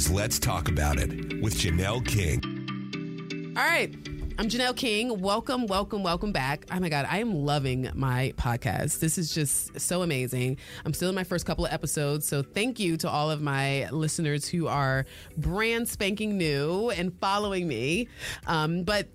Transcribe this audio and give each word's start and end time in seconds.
Is 0.00 0.10
Let's 0.10 0.38
Talk 0.38 0.68
About 0.68 0.98
It 0.98 1.42
with 1.42 1.54
Janelle 1.56 2.02
King. 2.06 3.52
All 3.54 3.62
right. 3.62 3.94
I'm 4.38 4.48
Janelle 4.48 4.74
King. 4.74 5.20
Welcome, 5.20 5.66
welcome, 5.66 6.02
welcome 6.02 6.32
back. 6.32 6.64
Oh 6.72 6.80
my 6.80 6.88
God, 6.88 7.06
I 7.10 7.18
am 7.18 7.44
loving 7.44 7.86
my 7.92 8.32
podcast. 8.38 9.00
This 9.00 9.18
is 9.18 9.34
just 9.34 9.78
so 9.78 10.00
amazing. 10.00 10.56
I'm 10.86 10.94
still 10.94 11.10
in 11.10 11.14
my 11.14 11.24
first 11.24 11.44
couple 11.44 11.66
of 11.66 11.72
episodes. 11.74 12.26
So 12.26 12.42
thank 12.42 12.80
you 12.80 12.96
to 12.96 13.10
all 13.10 13.30
of 13.30 13.42
my 13.42 13.90
listeners 13.90 14.48
who 14.48 14.68
are 14.68 15.04
brand 15.36 15.86
spanking 15.86 16.38
new 16.38 16.88
and 16.88 17.12
following 17.20 17.68
me. 17.68 18.08
Um, 18.46 18.84
but 18.84 19.06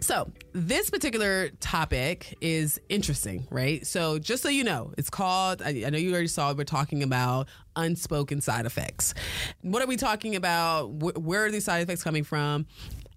so, 0.00 0.30
this 0.52 0.88
particular 0.88 1.50
topic 1.60 2.36
is 2.40 2.80
interesting, 2.88 3.46
right? 3.50 3.86
So, 3.86 4.18
just 4.18 4.42
so 4.42 4.48
you 4.48 4.64
know, 4.64 4.94
it's 4.96 5.10
called, 5.10 5.60
I, 5.60 5.84
I, 5.86 5.90
know 5.90 5.98
you 5.98 6.10
already 6.12 6.26
saw 6.26 6.54
we're 6.54 6.64
talking 6.64 7.02
about 7.02 7.48
unspoken 7.80 8.40
side 8.40 8.66
effects. 8.66 9.14
What 9.62 9.82
are 9.82 9.86
we 9.86 9.96
talking 9.96 10.36
about? 10.36 10.86
Wh- 10.86 11.18
where 11.18 11.44
are 11.44 11.50
these 11.50 11.64
side 11.64 11.82
effects 11.82 12.02
coming 12.02 12.24
from? 12.24 12.66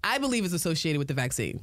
I 0.03 0.17
believe 0.17 0.43
is 0.43 0.53
associated 0.53 0.99
with 0.99 1.07
the 1.07 1.13
vaccine. 1.13 1.61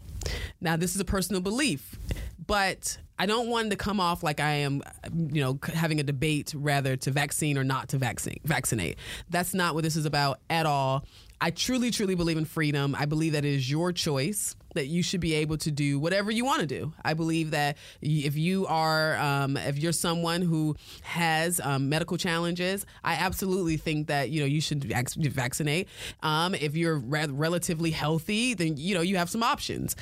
Now, 0.60 0.76
this 0.76 0.94
is 0.94 1.00
a 1.00 1.04
personal 1.04 1.42
belief, 1.42 1.98
but 2.46 2.96
I 3.18 3.26
don't 3.26 3.48
want 3.48 3.70
to 3.70 3.76
come 3.76 4.00
off 4.00 4.22
like 4.22 4.40
I 4.40 4.52
am, 4.52 4.82
you 5.12 5.42
know, 5.42 5.58
having 5.74 6.00
a 6.00 6.02
debate 6.02 6.54
rather 6.56 6.96
to 6.96 7.10
vaccine 7.10 7.58
or 7.58 7.64
not 7.64 7.90
to 7.90 7.98
vaccine, 7.98 8.40
vaccinate. 8.44 8.96
That's 9.28 9.52
not 9.52 9.74
what 9.74 9.84
this 9.84 9.96
is 9.96 10.06
about 10.06 10.40
at 10.48 10.64
all. 10.64 11.04
I 11.40 11.50
truly, 11.50 11.90
truly 11.90 12.14
believe 12.14 12.38
in 12.38 12.44
freedom. 12.44 12.94
I 12.98 13.04
believe 13.04 13.32
that 13.32 13.44
it 13.44 13.52
is 13.52 13.70
your 13.70 13.92
choice 13.92 14.56
that 14.74 14.86
you 14.86 15.02
should 15.02 15.20
be 15.20 15.34
able 15.34 15.56
to 15.58 15.70
do 15.70 15.98
whatever 15.98 16.30
you 16.30 16.44
want 16.44 16.60
to 16.60 16.66
do. 16.66 16.92
I 17.04 17.14
believe 17.14 17.50
that 17.52 17.76
if 18.00 18.36
you 18.36 18.66
are, 18.66 19.16
um, 19.16 19.56
if 19.56 19.78
you're 19.78 19.92
someone 19.92 20.42
who 20.42 20.76
has 21.02 21.60
um, 21.60 21.88
medical 21.88 22.16
challenges, 22.16 22.86
I 23.04 23.14
absolutely 23.14 23.76
think 23.76 24.08
that 24.08 24.30
you 24.30 24.40
know 24.40 24.46
you 24.46 24.60
should 24.60 24.84
vaccinate. 24.84 25.88
Um, 26.22 26.54
if 26.54 26.76
you're 26.76 26.98
re- 26.98 27.26
relatively 27.26 27.90
healthy, 27.90 28.54
then 28.54 28.76
you 28.76 28.94
know 28.94 29.00
you 29.00 29.16
have 29.16 29.30
some 29.30 29.42
options. 29.42 29.96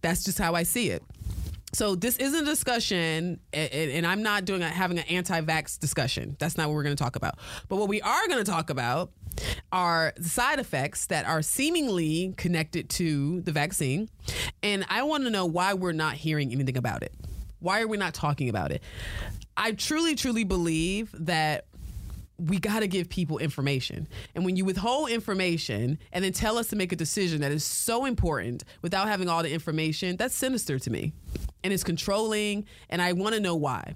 That's 0.00 0.24
just 0.24 0.38
how 0.38 0.54
I 0.54 0.64
see 0.64 0.90
it. 0.90 1.02
So 1.72 1.96
this 1.96 2.16
isn't 2.18 2.42
a 2.42 2.46
discussion, 2.46 3.40
and 3.52 4.06
I'm 4.06 4.22
not 4.22 4.44
doing 4.44 4.62
a, 4.62 4.68
having 4.68 4.98
an 4.98 5.06
anti-vax 5.08 5.80
discussion. 5.80 6.36
That's 6.38 6.56
not 6.56 6.68
what 6.68 6.74
we're 6.76 6.84
going 6.84 6.94
to 6.94 7.02
talk 7.02 7.16
about. 7.16 7.38
But 7.68 7.76
what 7.76 7.88
we 7.88 8.00
are 8.00 8.28
going 8.28 8.38
to 8.44 8.48
talk 8.48 8.70
about 8.70 9.10
are 9.72 10.12
side 10.20 10.58
effects 10.58 11.06
that 11.06 11.26
are 11.26 11.42
seemingly 11.42 12.34
connected 12.36 12.88
to 12.90 13.40
the 13.42 13.52
vaccine, 13.52 14.08
and 14.62 14.84
I 14.88 15.02
want 15.02 15.24
to 15.24 15.30
know 15.30 15.46
why 15.46 15.74
we're 15.74 15.92
not 15.92 16.14
hearing 16.14 16.52
anything 16.52 16.76
about 16.76 17.02
it. 17.02 17.14
Why 17.60 17.80
are 17.80 17.88
we 17.88 17.96
not 17.96 18.14
talking 18.14 18.48
about 18.48 18.72
it? 18.72 18.82
I 19.56 19.72
truly, 19.72 20.14
truly 20.14 20.44
believe 20.44 21.14
that 21.18 21.66
we 22.36 22.58
got 22.58 22.80
to 22.80 22.88
give 22.88 23.08
people 23.08 23.38
information. 23.38 24.08
And 24.34 24.44
when 24.44 24.56
you 24.56 24.64
withhold 24.64 25.10
information 25.10 25.98
and 26.12 26.24
then 26.24 26.32
tell 26.32 26.58
us 26.58 26.68
to 26.68 26.76
make 26.76 26.92
a 26.92 26.96
decision 26.96 27.40
that 27.42 27.52
is 27.52 27.64
so 27.64 28.04
important 28.04 28.64
without 28.82 29.08
having 29.08 29.28
all 29.28 29.42
the 29.42 29.52
information, 29.52 30.16
that's 30.16 30.34
sinister 30.34 30.78
to 30.78 30.90
me. 30.90 31.12
And 31.64 31.72
it's 31.72 31.82
controlling, 31.82 32.66
and 32.90 33.00
I 33.02 33.14
want 33.14 33.34
to 33.34 33.40
know 33.40 33.56
why. 33.56 33.94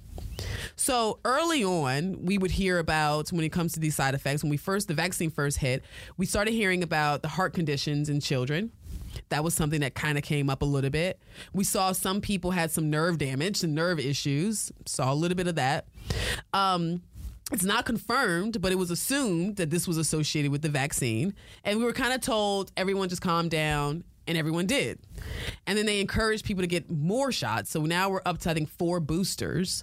So 0.74 1.20
early 1.24 1.62
on, 1.62 2.24
we 2.24 2.38
would 2.38 2.50
hear 2.50 2.78
about 2.78 3.30
when 3.30 3.44
it 3.44 3.52
comes 3.52 3.74
to 3.74 3.80
these 3.80 3.94
side 3.94 4.14
effects, 4.14 4.42
when 4.42 4.48
we 4.48 4.56
first, 4.56 4.88
the 4.88 4.94
vaccine 4.94 5.30
first 5.30 5.58
hit, 5.58 5.84
we 6.16 6.24
started 6.24 6.52
hearing 6.52 6.82
about 6.82 7.20
the 7.20 7.28
heart 7.28 7.52
conditions 7.52 8.08
in 8.08 8.20
children. 8.20 8.72
That 9.28 9.44
was 9.44 9.52
something 9.52 9.80
that 9.80 9.94
kind 9.94 10.16
of 10.16 10.24
came 10.24 10.48
up 10.48 10.62
a 10.62 10.64
little 10.64 10.90
bit. 10.90 11.20
We 11.52 11.64
saw 11.64 11.92
some 11.92 12.20
people 12.20 12.52
had 12.52 12.70
some 12.70 12.88
nerve 12.88 13.18
damage, 13.18 13.58
some 13.58 13.74
nerve 13.74 13.98
issues. 13.98 14.72
Saw 14.86 15.12
a 15.12 15.14
little 15.14 15.36
bit 15.36 15.48
of 15.48 15.56
that. 15.56 15.86
Um, 16.52 17.02
it's 17.50 17.64
not 17.64 17.84
confirmed, 17.84 18.60
but 18.60 18.72
it 18.72 18.76
was 18.76 18.90
assumed 18.90 19.56
that 19.56 19.70
this 19.70 19.88
was 19.88 19.96
associated 19.98 20.52
with 20.52 20.62
the 20.62 20.68
vaccine. 20.68 21.34
And 21.64 21.78
we 21.78 21.84
were 21.84 21.92
kind 21.92 22.12
of 22.12 22.20
told 22.20 22.72
everyone 22.76 23.08
just 23.08 23.22
calm 23.22 23.48
down, 23.48 24.04
and 24.28 24.38
everyone 24.38 24.66
did. 24.66 25.00
And 25.66 25.76
then 25.76 25.86
they 25.86 26.00
encouraged 26.00 26.44
people 26.44 26.62
to 26.62 26.68
get 26.68 26.90
more 26.90 27.32
shots. 27.32 27.70
So 27.70 27.82
now 27.82 28.10
we're 28.10 28.22
up 28.24 28.38
to, 28.40 28.50
I 28.50 28.54
think, 28.54 28.68
four 28.68 29.00
boosters. 29.00 29.82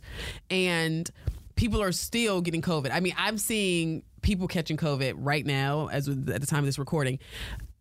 And 0.49 1.09
people 1.55 1.81
are 1.81 1.91
still 1.91 2.41
getting 2.41 2.61
COVID. 2.61 2.91
I 2.91 2.99
mean, 3.01 3.15
I'm 3.17 3.37
seeing 3.37 4.03
people 4.21 4.47
catching 4.47 4.77
COVID 4.77 5.15
right 5.17 5.45
now, 5.45 5.87
as 5.87 6.07
with, 6.07 6.29
at 6.29 6.39
the 6.41 6.47
time 6.47 6.59
of 6.59 6.65
this 6.65 6.79
recording. 6.79 7.19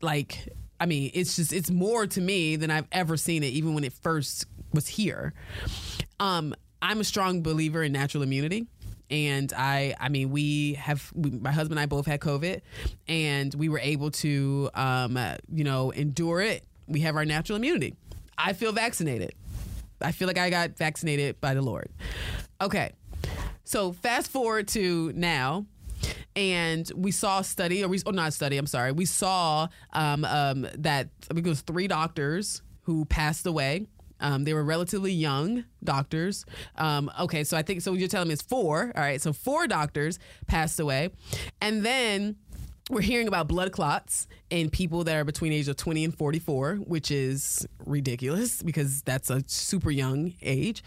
Like, 0.00 0.48
I 0.80 0.86
mean, 0.86 1.10
it's 1.14 1.36
just, 1.36 1.52
it's 1.52 1.70
more 1.70 2.06
to 2.06 2.20
me 2.20 2.56
than 2.56 2.70
I've 2.70 2.88
ever 2.90 3.16
seen 3.16 3.42
it, 3.42 3.48
even 3.48 3.74
when 3.74 3.84
it 3.84 3.92
first 3.92 4.46
was 4.72 4.88
here. 4.88 5.34
Um, 6.18 6.54
I'm 6.82 7.00
a 7.00 7.04
strong 7.04 7.42
believer 7.42 7.82
in 7.82 7.92
natural 7.92 8.22
immunity 8.22 8.66
and 9.10 9.52
I 9.56 9.94
I 9.98 10.08
mean 10.08 10.30
we 10.30 10.74
have 10.74 11.10
we, 11.14 11.30
my 11.30 11.52
husband 11.52 11.78
and 11.78 11.80
I 11.80 11.86
both 11.86 12.06
had 12.06 12.20
COVID 12.20 12.60
and 13.08 13.54
we 13.54 13.68
were 13.68 13.78
able 13.78 14.10
to 14.12 14.70
um, 14.74 15.16
uh, 15.16 15.36
you 15.52 15.64
know 15.64 15.90
endure 15.90 16.40
it. 16.40 16.64
We 16.86 17.00
have 17.00 17.16
our 17.16 17.24
natural 17.24 17.56
immunity. 17.56 17.94
I 18.36 18.52
feel 18.52 18.72
vaccinated. 18.72 19.34
I 20.00 20.12
feel 20.12 20.28
like 20.28 20.38
I 20.38 20.50
got 20.50 20.76
vaccinated 20.76 21.40
by 21.40 21.54
the 21.54 21.62
Lord. 21.62 21.88
Okay. 22.60 22.92
So 23.64 23.92
fast 23.92 24.30
forward 24.30 24.68
to 24.68 25.12
now 25.14 25.66
and 26.36 26.90
we 26.96 27.10
saw 27.12 27.40
a 27.40 27.44
study, 27.44 27.84
or 27.84 27.88
we, 27.88 28.00
oh, 28.06 28.10
not 28.10 28.28
a 28.28 28.32
study, 28.32 28.58
I'm 28.58 28.66
sorry. 28.66 28.92
We 28.92 29.04
saw 29.06 29.68
um, 29.92 30.24
um, 30.24 30.66
that 30.78 31.08
I 31.30 31.34
think 31.34 31.46
it 31.46 31.50
was 31.50 31.60
three 31.60 31.86
doctors 31.86 32.62
who 32.82 33.04
passed 33.04 33.46
away 33.46 33.86
um, 34.24 34.44
they 34.44 34.54
were 34.54 34.64
relatively 34.64 35.12
young 35.12 35.64
doctors. 35.84 36.46
Um, 36.78 37.10
okay, 37.20 37.44
so 37.44 37.58
I 37.58 37.62
think 37.62 37.82
so. 37.82 37.92
You're 37.92 38.08
telling 38.08 38.28
me 38.28 38.32
it's 38.32 38.42
four. 38.42 38.90
All 38.96 39.02
right, 39.02 39.20
so 39.20 39.34
four 39.34 39.66
doctors 39.66 40.18
passed 40.46 40.80
away, 40.80 41.10
and 41.60 41.84
then 41.84 42.36
we're 42.90 43.02
hearing 43.02 43.28
about 43.28 43.48
blood 43.48 43.70
clots 43.70 44.26
in 44.48 44.70
people 44.70 45.04
that 45.04 45.16
are 45.16 45.24
between 45.24 45.52
age 45.52 45.68
of 45.68 45.76
20 45.76 46.04
and 46.04 46.16
44, 46.16 46.76
which 46.76 47.10
is 47.10 47.66
ridiculous 47.84 48.62
because 48.62 49.02
that's 49.02 49.28
a 49.28 49.42
super 49.46 49.90
young 49.90 50.32
age. 50.42 50.82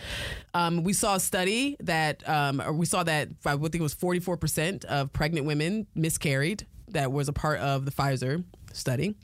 Um, 0.53 0.83
we 0.83 0.93
saw 0.93 1.15
a 1.15 1.19
study 1.19 1.75
that, 1.79 2.27
um, 2.27 2.61
we 2.77 2.85
saw 2.85 3.03
that 3.03 3.29
I 3.45 3.55
would 3.55 3.71
think 3.71 3.81
it 3.81 3.83
was 3.83 3.95
44% 3.95 4.85
of 4.85 5.13
pregnant 5.13 5.45
women 5.45 5.87
miscarried. 5.95 6.65
That 6.89 7.11
was 7.11 7.29
a 7.29 7.33
part 7.33 7.59
of 7.59 7.85
the 7.85 7.91
Pfizer 7.91 8.43
study 8.73 9.15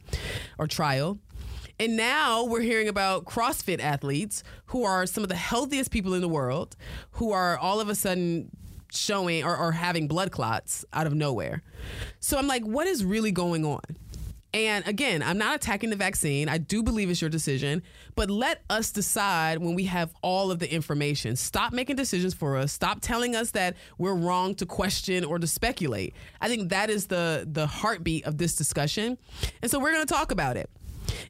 or 0.57 0.67
trial. 0.67 1.19
And 1.79 1.97
now 1.97 2.45
we're 2.45 2.61
hearing 2.61 2.87
about 2.87 3.25
CrossFit 3.25 3.79
athletes 3.79 4.43
who 4.67 4.83
are 4.83 5.05
some 5.05 5.23
of 5.23 5.29
the 5.29 5.35
healthiest 5.35 5.91
people 5.91 6.13
in 6.13 6.21
the 6.21 6.27
world 6.27 6.75
who 7.11 7.31
are 7.31 7.57
all 7.57 7.79
of 7.79 7.89
a 7.89 7.95
sudden 7.95 8.49
showing 8.91 9.43
or, 9.43 9.57
or 9.57 9.71
having 9.71 10.07
blood 10.07 10.31
clots 10.31 10.85
out 10.93 11.07
of 11.07 11.13
nowhere. 11.13 11.63
So 12.19 12.37
I'm 12.37 12.47
like, 12.47 12.63
what 12.63 12.87
is 12.87 13.03
really 13.03 13.31
going 13.31 13.65
on? 13.65 13.81
And 14.53 14.87
again, 14.87 15.23
I'm 15.23 15.39
not 15.39 15.55
attacking 15.55 15.89
the 15.89 15.95
vaccine. 15.95 16.47
I 16.47 16.59
do 16.59 16.83
believe 16.83 17.09
it's 17.09 17.19
your 17.19 17.29
decision, 17.29 17.81
but 18.13 18.29
let 18.29 18.61
us 18.69 18.91
decide 18.91 19.57
when 19.57 19.73
we 19.73 19.85
have 19.85 20.13
all 20.21 20.51
of 20.51 20.59
the 20.59 20.71
information. 20.71 21.35
Stop 21.35 21.73
making 21.73 21.95
decisions 21.95 22.35
for 22.35 22.55
us. 22.55 22.71
Stop 22.71 22.99
telling 23.01 23.35
us 23.35 23.49
that 23.51 23.75
we're 23.97 24.13
wrong 24.13 24.53
to 24.55 24.67
question 24.67 25.25
or 25.25 25.39
to 25.39 25.47
speculate. 25.47 26.13
I 26.39 26.49
think 26.49 26.69
that 26.69 26.91
is 26.91 27.07
the 27.07 27.47
the 27.51 27.65
heartbeat 27.65 28.25
of 28.25 28.37
this 28.37 28.55
discussion. 28.55 29.17
And 29.63 29.71
so 29.71 29.79
we're 29.79 29.91
going 29.91 30.05
to 30.05 30.13
talk 30.13 30.31
about 30.31 30.55
it. 30.55 30.69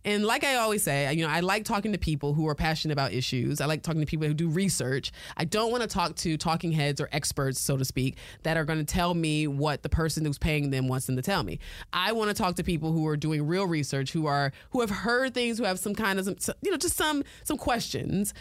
And 0.06 0.26
like 0.26 0.44
I 0.44 0.56
always 0.56 0.84
say, 0.84 1.12
you 1.14 1.26
know, 1.26 1.32
I 1.32 1.40
like 1.40 1.66
talking 1.66 1.92
to 1.92 1.98
people 1.98 2.34
who 2.34 2.48
are 2.48 2.56
passionate 2.56 2.94
about 2.94 3.14
issues. 3.14 3.62
I 3.62 3.66
like 3.66 3.84
talking 3.84 4.02
to 4.02 4.08
people 4.08 4.28
who 4.28 4.34
do 4.34 4.50
research. 4.50 5.12
I 5.38 5.46
don't 5.46 5.72
want 5.72 5.84
to 5.84 5.90
talk 5.90 6.16
to 6.18 6.38
talking 6.38 6.72
heads 6.72 7.00
or 7.00 7.10
experts, 7.12 7.60
so 7.60 7.78
to 7.78 7.86
speak, 7.86 8.18
that 8.44 8.58
are 8.58 8.66
going 8.66 8.80
to 8.80 8.86
tell 8.86 9.14
me 9.14 9.48
what 9.48 9.84
the 9.84 9.90
person 9.90 10.26
who's 10.26 10.38
paying 10.38 10.70
them 10.70 10.88
wants 10.88 11.06
them 11.06 11.16
to 11.16 11.22
tell 11.22 11.44
me. 11.44 11.60
I 11.92 12.12
want 12.12 12.30
to 12.30 12.34
talk 12.34 12.56
to 12.56 12.64
people 12.64 12.92
who 12.92 13.08
are 13.08 13.18
doing 13.18 13.46
real 13.46 13.68
research, 13.68 14.12
who 14.12 14.26
are 14.26 14.52
who 14.72 14.82
have 14.82 14.90
heard 14.90 15.34
things, 15.34 15.58
who 15.58 15.64
have 15.64 15.80
some 15.80 15.96
kind 15.96 16.20
of 16.20 16.26
some, 16.26 16.56
you 16.62 16.72
know, 16.72 16.78
just 16.78 16.96
some 16.96 17.24
some 17.44 17.58
questions. 17.58 18.34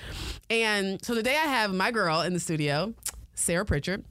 And 0.50 1.04
so 1.04 1.14
today 1.14 1.36
I 1.36 1.46
have 1.46 1.72
my 1.72 1.90
girl 1.90 2.20
in 2.22 2.32
the 2.32 2.40
studio, 2.40 2.94
Sarah 3.34 3.64
Pritchard 3.64 4.04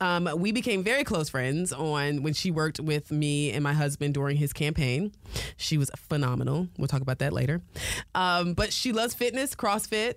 Um, 0.00 0.28
we 0.36 0.52
became 0.52 0.82
very 0.82 1.04
close 1.04 1.28
friends 1.28 1.72
on 1.72 2.22
when 2.22 2.34
she 2.34 2.50
worked 2.50 2.80
with 2.80 3.10
me 3.10 3.52
and 3.52 3.62
my 3.62 3.72
husband 3.72 4.14
during 4.14 4.36
his 4.36 4.52
campaign. 4.52 5.12
She 5.56 5.78
was 5.78 5.90
phenomenal. 5.96 6.68
We'll 6.78 6.88
talk 6.88 7.00
about 7.00 7.20
that 7.20 7.32
later. 7.32 7.62
Um, 8.14 8.54
but 8.54 8.72
she 8.72 8.92
loves 8.92 9.14
fitness, 9.14 9.54
CrossFit, 9.54 10.14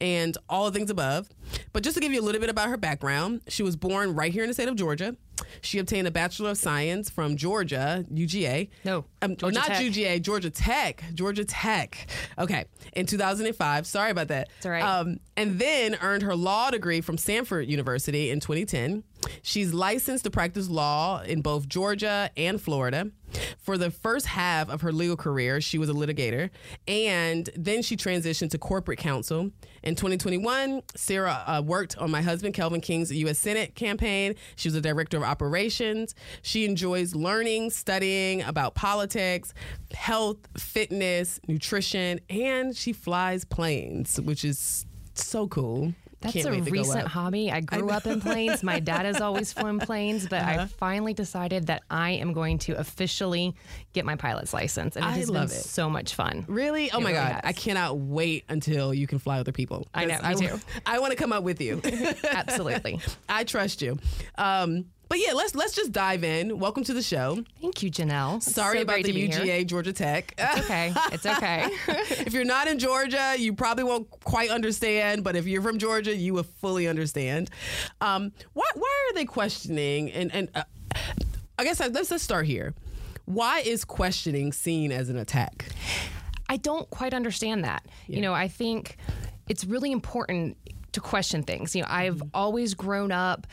and 0.00 0.36
all 0.48 0.66
the 0.70 0.78
things 0.78 0.90
above. 0.90 1.28
But 1.72 1.82
just 1.82 1.94
to 1.96 2.00
give 2.00 2.12
you 2.12 2.20
a 2.20 2.24
little 2.24 2.40
bit 2.40 2.50
about 2.50 2.68
her 2.68 2.76
background, 2.76 3.42
she 3.48 3.62
was 3.62 3.76
born 3.76 4.14
right 4.14 4.32
here 4.32 4.42
in 4.42 4.48
the 4.48 4.54
state 4.54 4.68
of 4.68 4.76
Georgia. 4.76 5.16
She 5.60 5.78
obtained 5.78 6.06
a 6.06 6.10
Bachelor 6.10 6.50
of 6.50 6.58
Science 6.58 7.10
from 7.10 7.36
Georgia, 7.36 8.04
UGA. 8.12 8.68
No, 8.84 9.04
um, 9.22 9.32
or 9.32 9.36
Georgia 9.36 9.58
not 9.58 9.66
Tech. 9.66 9.82
UGA, 9.84 10.22
Georgia 10.22 10.50
Tech. 10.50 11.04
Georgia 11.14 11.44
Tech. 11.44 12.06
Okay, 12.38 12.66
in 12.94 13.06
2005. 13.06 13.86
Sorry 13.86 14.10
about 14.10 14.28
that. 14.28 14.48
It's 14.56 14.66
all 14.66 14.72
right. 14.72 14.82
Um, 14.82 15.20
and 15.36 15.58
then 15.58 15.96
earned 16.00 16.22
her 16.22 16.34
law 16.34 16.70
degree 16.70 17.00
from 17.00 17.18
Stanford 17.18 17.68
University 17.68 18.30
in 18.30 18.40
2010. 18.40 19.02
She's 19.42 19.72
licensed 19.74 20.24
to 20.24 20.30
practice 20.30 20.68
law 20.68 21.20
in 21.22 21.42
both 21.42 21.68
Georgia 21.68 22.30
and 22.36 22.60
Florida. 22.60 23.10
For 23.58 23.76
the 23.76 23.90
first 23.90 24.26
half 24.26 24.68
of 24.68 24.82
her 24.82 24.92
legal 24.92 25.16
career, 25.16 25.60
she 25.60 25.78
was 25.78 25.88
a 25.88 25.92
litigator, 25.92 26.50
and 26.86 27.48
then 27.56 27.82
she 27.82 27.96
transitioned 27.96 28.50
to 28.50 28.58
corporate 28.58 28.98
counsel. 28.98 29.50
In 29.82 29.94
2021, 29.94 30.82
Sarah 30.94 31.42
uh, 31.46 31.62
worked 31.64 31.96
on 31.98 32.10
my 32.10 32.22
husband 32.22 32.54
Kelvin 32.54 32.80
King's 32.80 33.12
U.S. 33.12 33.38
Senate 33.38 33.74
campaign. 33.74 34.34
She 34.56 34.68
was 34.68 34.74
a 34.74 34.80
director 34.80 35.16
of 35.16 35.22
operations. 35.22 36.14
She 36.42 36.64
enjoys 36.64 37.14
learning, 37.14 37.70
studying 37.70 38.42
about 38.42 38.74
politics, 38.74 39.54
health, 39.92 40.38
fitness, 40.56 41.40
nutrition, 41.46 42.20
and 42.30 42.76
she 42.76 42.92
flies 42.92 43.44
planes, 43.44 44.20
which 44.20 44.44
is 44.44 44.86
so 45.14 45.46
cool. 45.48 45.94
That's 46.34 46.46
a 46.46 46.50
wait 46.50 46.64
to 46.64 46.70
go 46.70 46.70
recent 46.72 47.06
hobby. 47.08 47.50
I 47.50 47.60
grew 47.60 47.90
up 47.90 48.06
in 48.06 48.20
planes. 48.20 48.62
My 48.62 48.80
dad 48.80 49.06
has 49.06 49.20
always 49.20 49.52
flown 49.52 49.78
planes, 49.80 50.26
but 50.28 50.42
Uh-huh. 50.42 50.62
I 50.62 50.66
finally 50.66 51.14
decided 51.14 51.66
that 51.68 51.82
I 51.90 52.10
am 52.12 52.32
going 52.32 52.58
to 52.60 52.72
officially 52.78 53.54
get 53.92 54.04
my 54.04 54.16
pilot's 54.16 54.52
license, 54.54 54.96
and 54.96 55.04
it 55.04 55.08
I 55.08 55.12
has 55.12 55.30
love 55.30 55.48
been 55.48 55.56
it. 55.58 55.62
so 55.62 55.88
much 55.90 56.14
fun. 56.14 56.44
Really? 56.48 56.90
Oh 56.90 57.00
my 57.00 57.10
really 57.10 57.22
God. 57.22 57.32
has. 57.32 57.40
I 57.44 57.52
cannot 57.52 57.98
wait 57.98 58.44
until 58.48 58.92
you 58.94 59.06
can 59.06 59.18
fly 59.18 59.38
other 59.40 59.52
people. 59.52 59.86
I 59.94 60.04
know. 60.04 60.18
I, 60.22 60.34
too. 60.34 60.58
I 60.86 60.98
want 60.98 61.12
to 61.12 61.16
come 61.16 61.32
up 61.32 61.42
with 61.42 61.60
you. 61.60 61.80
Absolutely. 62.30 63.00
I 63.28 63.44
trust 63.44 63.82
you. 63.82 63.98
Um, 64.36 64.86
but 65.08 65.18
yeah, 65.18 65.32
let's 65.34 65.54
let's 65.54 65.74
just 65.74 65.92
dive 65.92 66.24
in. 66.24 66.58
Welcome 66.58 66.82
to 66.84 66.94
the 66.94 67.02
show. 67.02 67.44
Thank 67.60 67.82
you, 67.82 67.90
Janelle. 67.90 68.38
It's 68.38 68.52
Sorry 68.52 68.78
so 68.78 68.82
about 68.82 69.02
the 69.02 69.12
be 69.12 69.26
here. 69.28 69.40
UGA 69.40 69.66
Georgia 69.66 69.92
Tech. 69.92 70.34
It's 70.36 70.60
okay. 70.60 70.92
It's 71.12 71.26
okay. 71.26 71.68
if 72.24 72.32
you're 72.32 72.44
not 72.44 72.66
in 72.66 72.78
Georgia, 72.78 73.34
you 73.38 73.52
probably 73.54 73.84
won't 73.84 74.10
quite 74.24 74.50
understand. 74.50 75.22
But 75.22 75.36
if 75.36 75.46
you're 75.46 75.62
from 75.62 75.78
Georgia, 75.78 76.14
you 76.14 76.34
will 76.34 76.42
fully 76.42 76.88
understand. 76.88 77.50
Um, 78.00 78.32
why 78.52 78.66
why 78.74 79.08
are 79.10 79.14
they 79.14 79.24
questioning? 79.24 80.10
And 80.10 80.34
and 80.34 80.48
uh, 80.54 80.64
I 81.58 81.64
guess 81.64 81.80
I, 81.80 81.86
let's 81.86 82.10
let's 82.10 82.24
start 82.24 82.46
here. 82.46 82.74
Why 83.26 83.60
is 83.60 83.84
questioning 83.84 84.52
seen 84.52 84.92
as 84.92 85.08
an 85.08 85.16
attack? 85.16 85.66
I 86.48 86.56
don't 86.56 86.88
quite 86.90 87.14
understand 87.14 87.64
that. 87.64 87.84
You 88.06 88.20
know, 88.20 88.32
I 88.32 88.48
think 88.48 88.96
it's 89.48 89.64
really 89.64 89.92
important 89.92 90.56
to 90.92 91.00
question 91.00 91.42
things. 91.42 91.74
You 91.74 91.82
know, 91.82 91.88
I've 91.90 92.22
always 92.34 92.74
grown 92.74 93.12
up 93.12 93.46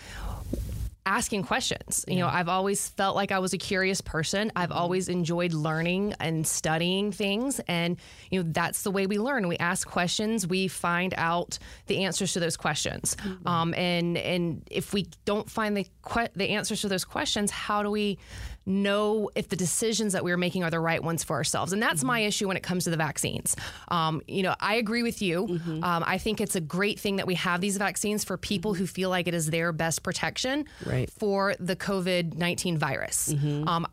asking 1.05 1.43
questions. 1.43 2.05
You 2.07 2.19
know, 2.19 2.27
I've 2.27 2.47
always 2.49 2.87
felt 2.89 3.15
like 3.15 3.31
I 3.31 3.39
was 3.39 3.53
a 3.53 3.57
curious 3.57 4.01
person. 4.01 4.51
I've 4.55 4.71
always 4.71 5.09
enjoyed 5.09 5.53
learning 5.53 6.13
and 6.19 6.47
studying 6.47 7.11
things 7.11 7.59
and 7.67 7.97
you 8.31 8.41
know, 8.41 8.49
that's 8.51 8.83
the 8.83 8.91
way 8.91 9.05
we 9.07 9.19
learn. 9.19 9.47
We 9.47 9.57
ask 9.57 9.87
questions, 9.87 10.47
we 10.47 10.67
find 10.67 11.13
out 11.17 11.59
the 11.87 12.03
answers 12.05 12.33
to 12.33 12.39
those 12.39 12.57
questions. 12.57 13.17
Um, 13.45 13.73
and 13.73 14.17
and 14.17 14.63
if 14.71 14.93
we 14.93 15.07
don't 15.25 15.49
find 15.49 15.75
the 15.75 15.85
que- 16.07 16.29
the 16.35 16.49
answers 16.49 16.81
to 16.81 16.87
those 16.87 17.05
questions, 17.05 17.51
how 17.51 17.83
do 17.83 17.91
we 17.91 18.17
know 18.65 19.29
if 19.35 19.49
the 19.49 19.55
decisions 19.55 20.13
that 20.13 20.23
we're 20.23 20.37
making 20.37 20.63
are 20.63 20.69
the 20.69 20.79
right 20.79 21.03
ones 21.03 21.23
for 21.23 21.35
ourselves. 21.35 21.73
And 21.73 21.81
that's 21.81 22.03
my 22.03 22.19
issue 22.21 22.47
when 22.47 22.55
it 22.57 22.63
comes 22.63 22.85
to 22.85 22.89
the 22.89 22.97
vaccines. 22.97 23.55
Um, 23.89 24.21
you 24.27 24.43
know, 24.43 24.55
I 24.59 24.75
agree 24.75 25.03
with 25.03 25.21
you. 25.21 25.59
Um, 25.83 26.03
I 26.05 26.17
think 26.17 26.39
it's 26.41 26.55
a 26.55 26.61
great 26.61 26.99
thing 26.99 27.17
that 27.17 27.27
we 27.27 27.35
have 27.35 27.59
these 27.61 27.77
vaccines 27.77 28.23
for 28.23 28.37
people 28.37 28.73
who 28.73 28.87
feel 28.87 29.09
like 29.09 29.27
it 29.27 29.33
is 29.33 29.49
their 29.49 29.71
best 29.71 30.03
protection 30.03 30.65
Right. 30.85 31.09
for 31.09 31.55
the 31.59 31.75
COVID 31.75 32.35
19 32.35 32.77
virus. 32.77 33.33
Um, 33.67 33.85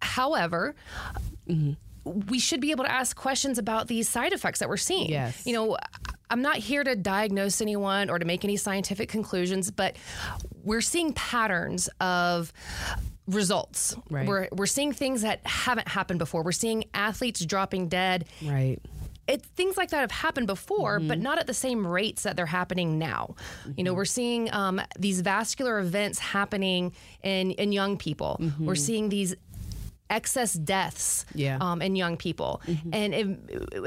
however, 0.00 0.74
we 2.04 2.38
should 2.38 2.60
be 2.60 2.70
able 2.70 2.84
to 2.84 2.90
ask 2.92 3.16
questions 3.16 3.58
about 3.58 3.88
these 3.88 4.08
side 4.08 4.32
effects 4.32 4.58
that 4.58 4.68
we're 4.68 4.76
seeing. 4.76 5.08
Yes. 5.10 5.46
You 5.46 5.52
know, 5.54 5.76
I'm 6.30 6.42
not 6.42 6.56
here 6.56 6.82
to 6.84 6.96
diagnose 6.96 7.60
anyone 7.60 8.10
or 8.10 8.18
to 8.18 8.24
make 8.24 8.44
any 8.44 8.56
scientific 8.56 9.08
conclusions, 9.08 9.70
but 9.70 9.96
we're 10.62 10.80
seeing 10.80 11.12
patterns 11.12 11.88
of 12.00 12.52
results. 13.26 13.96
Right. 14.10 14.26
We're 14.26 14.48
we're 14.52 14.66
seeing 14.66 14.92
things 14.92 15.22
that 15.22 15.46
haven't 15.46 15.88
happened 15.88 16.18
before. 16.18 16.42
We're 16.42 16.52
seeing 16.52 16.84
athletes 16.94 17.44
dropping 17.44 17.88
dead. 17.88 18.26
Right. 18.42 18.78
It, 19.26 19.42
things 19.42 19.78
like 19.78 19.88
that 19.88 20.00
have 20.00 20.10
happened 20.10 20.46
before, 20.46 21.00
but 21.00 21.14
mm-hmm. 21.14 21.22
not 21.22 21.38
at 21.38 21.46
the 21.46 21.54
same 21.54 21.86
rates 21.86 22.24
that 22.24 22.36
they're 22.36 22.44
happening 22.44 22.98
now. 22.98 23.36
You 23.74 23.82
know, 23.82 23.92
mm-hmm. 23.92 23.96
we're 23.96 24.04
seeing 24.04 24.52
um, 24.52 24.82
these 24.98 25.22
vascular 25.22 25.78
events 25.78 26.18
happening 26.18 26.92
in 27.22 27.52
in 27.52 27.72
young 27.72 27.96
people. 27.96 28.36
We're 28.38 28.46
mm-hmm. 28.48 28.74
seeing 28.74 29.08
these 29.08 29.34
excess 30.14 30.54
deaths 30.54 31.26
Yeah. 31.34 31.58
um, 31.60 31.82
in 31.82 31.96
young 31.96 32.16
people, 32.16 32.62
and 32.92 33.14
if, 33.14 33.26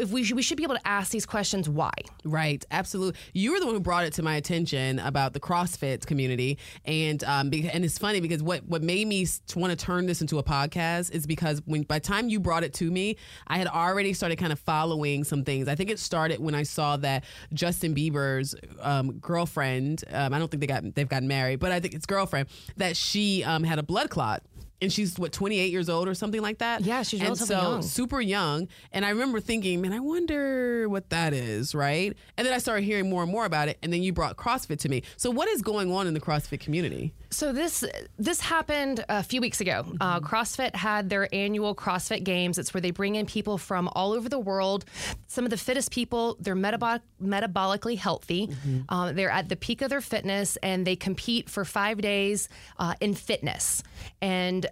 if 0.03 0.09
we 0.12 0.24
should, 0.24 0.35
we 0.35 0.41
should 0.44 0.57
be 0.57 0.63
able 0.63 0.75
to 0.75 0.88
ask 0.88 1.12
these 1.12 1.25
questions, 1.25 1.69
why? 1.69 1.91
Right, 2.24 2.63
absolutely. 2.71 3.19
You 3.33 3.53
were 3.53 3.59
the 3.59 3.65
one 3.65 3.75
who 3.75 3.79
brought 3.81 4.06
it 4.06 4.13
to 4.13 4.24
my 4.24 4.35
attention 4.35 5.00
about 5.00 5.33
the 5.33 5.39
CrossFit 5.39 6.06
community, 6.06 6.57
and 6.85 7.24
um, 7.24 7.50
be- 7.50 7.69
and 7.69 7.85
it's 7.85 7.97
funny 7.97 8.19
because 8.19 8.44
what 8.44 8.63
what 8.68 8.83
made 8.83 9.07
me 9.07 9.25
want 9.56 9.71
to 9.71 9.85
turn 9.85 10.06
this 10.06 10.21
into 10.21 10.38
a 10.39 10.44
podcast 10.44 11.12
is 11.12 11.25
because 11.25 11.62
when 11.65 11.83
by 11.83 12.00
the 12.00 12.06
time 12.07 12.27
you 12.30 12.39
brought 12.39 12.63
it 12.63 12.73
to 12.75 12.91
me, 12.91 13.15
I 13.47 13.57
had 13.57 13.68
already 13.68 14.13
started 14.13 14.38
kind 14.38 14.51
of 14.51 14.59
following 14.59 15.23
some 15.23 15.44
things. 15.44 15.68
I 15.68 15.75
think 15.75 15.89
it 15.89 16.00
started 16.00 16.39
when 16.39 16.56
I 16.56 16.63
saw 16.63 16.97
that 16.97 17.23
Justin 17.53 17.95
Bieber's 17.95 18.53
um, 18.81 19.13
girlfriend. 19.19 20.03
Um, 20.12 20.33
I 20.33 20.39
don't 20.39 20.50
think 20.51 20.62
they 20.62 20.68
got 20.68 20.83
they've 20.95 21.07
gotten 21.07 21.27
married, 21.27 21.59
but 21.59 21.71
I 21.71 21.80
think 21.80 21.94
it's 21.94 22.06
girlfriend 22.06 22.50
that 22.77 22.97
she 22.97 23.44
um, 23.44 23.63
had 23.63 23.80
a 23.80 23.83
blood 23.83 24.09
clot. 24.09 24.44
And 24.81 24.94
she's 24.94 25.18
what 25.18 25.31
28 25.31 25.71
years 25.71 25.89
old 25.89 26.07
or 26.07 26.13
something 26.13 26.41
like 26.41 26.59
that. 26.59 26.81
Yeah, 26.81 27.01
she's 27.01 27.21
and 27.21 27.35
so, 27.35 27.59
young. 27.59 27.81
super 27.81 28.21
young. 28.21 28.68
And 28.91 29.03
I 29.03 29.09
remember 29.09 29.39
thinking, 29.39 29.81
man, 29.81 29.91
I 29.91 30.00
wonder 30.00 30.88
what 30.88 31.09
that 31.09 31.33
is, 31.33 31.74
right? 31.74 32.15
And 32.38 32.45
then 32.45 32.53
I 32.53 32.59
started 32.59 32.83
hearing 32.83 33.09
more 33.09 33.24
and 33.24 33.31
more 33.31 33.45
about 33.45 33.69
it. 33.69 33.79
And 33.81 33.91
then 33.91 34.03
you 34.03 34.13
brought 34.13 34.38
CrossFit 34.38 34.77
to 34.79 34.89
me. 34.89 35.01
So, 35.15 35.31
what 35.31 35.47
is 35.47 35.63
going 35.63 35.91
on 35.91 36.06
in 36.06 36.13
the 36.13 36.19
CrossFit 36.21 36.59
community? 36.59 37.13
So 37.29 37.51
this 37.51 37.83
this 38.18 38.39
happened 38.39 39.03
a 39.09 39.21
few 39.24 39.41
weeks 39.41 39.62
ago. 39.62 39.85
Uh, 40.00 40.19
CrossFit 40.19 40.75
had 40.75 41.09
their 41.09 41.27
annual 41.33 41.75
CrossFit 41.75 42.24
Games. 42.24 42.57
It's 42.57 42.74
where 42.74 42.81
they 42.81 42.91
bring 42.91 43.15
in 43.15 43.25
people 43.25 43.57
from 43.57 43.89
all 43.89 44.13
over 44.13 44.29
the 44.29 44.39
world. 44.39 44.85
Some 45.27 45.44
of 45.44 45.50
the 45.51 45.57
fittest 45.57 45.91
people. 45.91 46.38
They're 46.39 46.56
metabolic, 46.56 47.01
metabolically 47.21 47.97
healthy. 47.97 48.49
Uh, 48.90 49.11
they're 49.11 49.30
at 49.30 49.49
the 49.49 49.56
peak 49.56 49.81
of 49.81 49.90
their 49.90 50.01
fitness, 50.01 50.57
and 50.63 50.87
they 50.87 50.95
compete 50.95 51.49
for 51.49 51.66
five 51.66 52.01
days 52.01 52.49
uh, 52.80 52.94
in 53.01 53.13
fitness. 53.13 53.83
And 54.21 54.66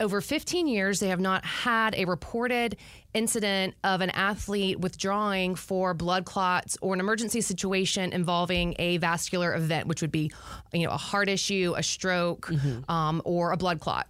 over 0.00 0.20
15 0.20 0.66
years, 0.66 1.00
they 1.00 1.08
have 1.08 1.20
not 1.20 1.44
had 1.44 1.94
a 1.94 2.04
reported 2.04 2.76
incident 3.12 3.74
of 3.84 4.00
an 4.00 4.10
athlete 4.10 4.80
withdrawing 4.80 5.54
for 5.54 5.94
blood 5.94 6.24
clots 6.24 6.76
or 6.80 6.94
an 6.94 7.00
emergency 7.00 7.40
situation 7.40 8.12
involving 8.12 8.74
a 8.78 8.96
vascular 8.98 9.54
event, 9.54 9.86
which 9.86 10.00
would 10.00 10.10
be, 10.10 10.32
you 10.72 10.84
know, 10.84 10.92
a 10.92 10.96
heart 10.96 11.28
issue, 11.28 11.74
a 11.76 11.82
stroke, 11.82 12.50
um, 12.88 13.22
or 13.24 13.52
a 13.52 13.56
blood 13.56 13.78
clot. 13.78 14.08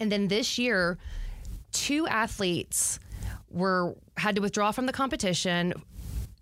And 0.00 0.10
then 0.10 0.28
this 0.28 0.58
year, 0.58 0.98
two 1.72 2.06
athletes 2.06 2.98
were 3.50 3.94
had 4.16 4.34
to 4.36 4.40
withdraw 4.40 4.72
from 4.72 4.86
the 4.86 4.92
competition 4.92 5.74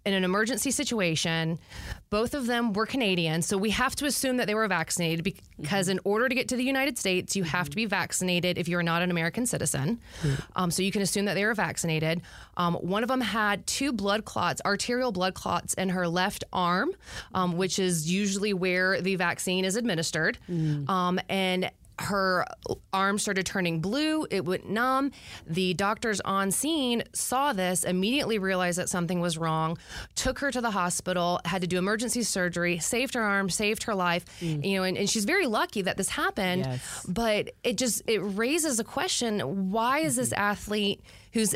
in 0.04 0.14
an 0.14 0.24
emergency 0.24 0.70
situation. 0.70 1.58
Both 2.10 2.34
of 2.34 2.46
them 2.46 2.72
were 2.74 2.86
Canadian, 2.86 3.42
so 3.42 3.56
we 3.56 3.70
have 3.70 3.96
to 3.96 4.06
assume 4.06 4.36
that 4.36 4.46
they 4.46 4.54
were 4.54 4.68
vaccinated 4.68 5.24
because 5.24 5.88
in 5.88 5.98
order 6.04 6.28
to 6.28 6.34
get 6.34 6.48
to 6.48 6.56
the 6.56 6.62
United 6.62 6.98
States, 6.98 7.34
you 7.34 7.42
have 7.42 7.70
to 7.70 7.76
be 7.76 7.86
vaccinated 7.86 8.58
if 8.58 8.68
you're 8.68 8.82
not 8.82 9.02
an 9.02 9.10
American 9.10 9.46
citizen. 9.46 10.00
Um, 10.54 10.70
so 10.70 10.82
you 10.82 10.92
can 10.92 11.02
assume 11.02 11.24
that 11.24 11.34
they 11.34 11.44
were 11.44 11.54
vaccinated. 11.54 12.22
Um, 12.56 12.74
one 12.74 13.02
of 13.02 13.08
them 13.08 13.20
had 13.20 13.66
two 13.66 13.92
blood 13.92 14.24
clots, 14.24 14.60
arterial 14.64 15.10
blood 15.10 15.34
clots, 15.34 15.74
in 15.74 15.88
her 15.88 16.06
left 16.06 16.44
arm, 16.52 16.92
um, 17.34 17.56
which 17.56 17.78
is 17.78 18.10
usually 18.10 18.52
where 18.52 19.00
the 19.00 19.16
vaccine 19.16 19.64
is 19.64 19.74
administered. 19.74 20.38
Um, 20.88 21.18
and 21.28 21.70
her 22.00 22.44
arm 22.92 23.18
started 23.18 23.46
turning 23.46 23.80
blue. 23.80 24.26
It 24.30 24.44
went 24.44 24.68
numb. 24.68 25.12
The 25.46 25.74
doctors 25.74 26.20
on 26.20 26.50
scene 26.50 27.04
saw 27.12 27.52
this, 27.52 27.84
immediately 27.84 28.38
realized 28.38 28.78
that 28.78 28.88
something 28.88 29.20
was 29.20 29.38
wrong, 29.38 29.78
took 30.14 30.38
her 30.40 30.50
to 30.50 30.60
the 30.60 30.70
hospital, 30.70 31.40
had 31.44 31.60
to 31.62 31.66
do 31.66 31.78
emergency 31.78 32.22
surgery, 32.22 32.78
saved 32.78 33.14
her 33.14 33.22
arm, 33.22 33.48
saved 33.48 33.84
her 33.84 33.94
life. 33.94 34.24
Mm. 34.40 34.64
You 34.64 34.76
know, 34.76 34.82
and, 34.84 34.96
and 34.96 35.08
she's 35.08 35.24
very 35.24 35.46
lucky 35.46 35.82
that 35.82 35.96
this 35.96 36.08
happened. 36.08 36.64
Yes. 36.64 37.06
But 37.08 37.52
it 37.62 37.78
just 37.78 38.02
it 38.06 38.18
raises 38.18 38.80
a 38.80 38.84
question: 38.84 39.70
Why 39.70 40.00
is 40.00 40.16
this 40.16 40.30
mm-hmm. 40.30 40.42
athlete 40.42 41.00
who's 41.32 41.54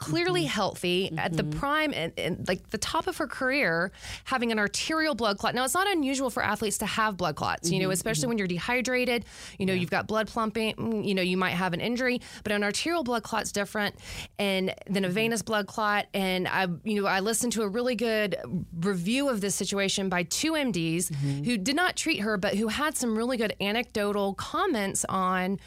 clearly 0.00 0.40
mm-hmm. 0.40 0.48
healthy 0.48 1.12
at 1.16 1.36
the 1.36 1.44
mm-hmm. 1.44 1.58
prime 1.58 1.92
and, 1.94 2.12
and 2.16 2.48
like 2.48 2.70
the 2.70 2.78
top 2.78 3.06
of 3.06 3.18
her 3.18 3.26
career, 3.26 3.92
having 4.24 4.50
an 4.50 4.58
arterial 4.58 5.14
blood 5.14 5.38
clot. 5.38 5.54
Now, 5.54 5.64
it's 5.64 5.74
not 5.74 5.86
unusual 5.86 6.30
for 6.30 6.42
athletes 6.42 6.78
to 6.78 6.86
have 6.86 7.16
blood 7.16 7.36
clots, 7.36 7.70
you 7.70 7.78
know, 7.78 7.84
mm-hmm. 7.84 7.92
especially 7.92 8.28
when 8.28 8.38
you're 8.38 8.48
dehydrated, 8.48 9.26
you 9.58 9.66
know, 9.66 9.74
you've 9.74 9.90
got 9.90 10.08
blood 10.08 10.26
plumping, 10.26 10.74
mm, 10.74 11.06
you 11.06 11.14
know, 11.14 11.22
you 11.22 11.36
might 11.36 11.50
have 11.50 11.74
an 11.74 11.80
injury, 11.80 12.20
but 12.42 12.50
an 12.50 12.64
arterial 12.64 13.04
blood 13.04 13.22
clot's 13.22 13.52
different 13.52 13.94
and 14.38 14.74
than 14.88 15.04
a 15.04 15.08
venous 15.08 15.42
blood 15.42 15.66
clot. 15.66 16.06
And 16.14 16.48
I, 16.48 16.66
you 16.82 17.02
know, 17.02 17.06
I 17.06 17.20
listened 17.20 17.52
to 17.52 17.62
a 17.62 17.68
really 17.68 17.94
good 17.94 18.36
review 18.80 19.28
of 19.28 19.42
this 19.42 19.54
situation 19.54 20.08
by 20.08 20.22
two 20.22 20.52
MDs 20.52 21.14
who 21.44 21.58
did 21.58 21.76
not 21.76 21.94
treat 21.94 22.20
her, 22.20 22.38
but 22.38 22.54
who 22.54 22.68
had 22.68 22.96
some 22.96 23.16
really 23.16 23.36
good 23.36 23.54
anecdotal 23.60 24.32
comments 24.34 25.04
on, 25.10 25.60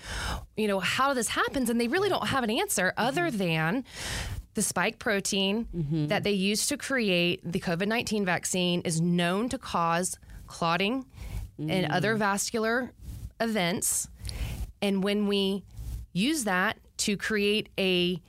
you 0.57 0.67
know, 0.67 0.79
how 0.79 1.13
this 1.13 1.27
happens. 1.27 1.69
And 1.69 1.79
they 1.79 1.87
really 1.87 2.09
don't 2.09 2.27
have 2.27 2.43
an 2.43 2.49
answer 2.49 2.93
other 2.97 3.29
than 3.29 3.83
the 4.53 4.61
spike 4.61 4.99
protein 4.99 5.67
mm-hmm. 5.75 6.07
that 6.07 6.23
they 6.23 6.31
use 6.31 6.67
to 6.67 6.77
create 6.77 7.39
the 7.43 7.59
COVID 7.59 7.87
19 7.87 8.25
vaccine 8.25 8.81
is 8.81 9.01
known 9.01 9.49
to 9.49 9.57
cause 9.57 10.17
clotting 10.47 11.05
and 11.57 11.87
mm. 11.87 11.91
other 11.91 12.15
vascular 12.15 12.91
events. 13.39 14.07
And 14.81 15.03
when 15.03 15.27
we 15.27 15.63
use 16.11 16.43
that 16.43 16.77
to 16.97 17.17
create 17.17 17.69
a 17.79 18.21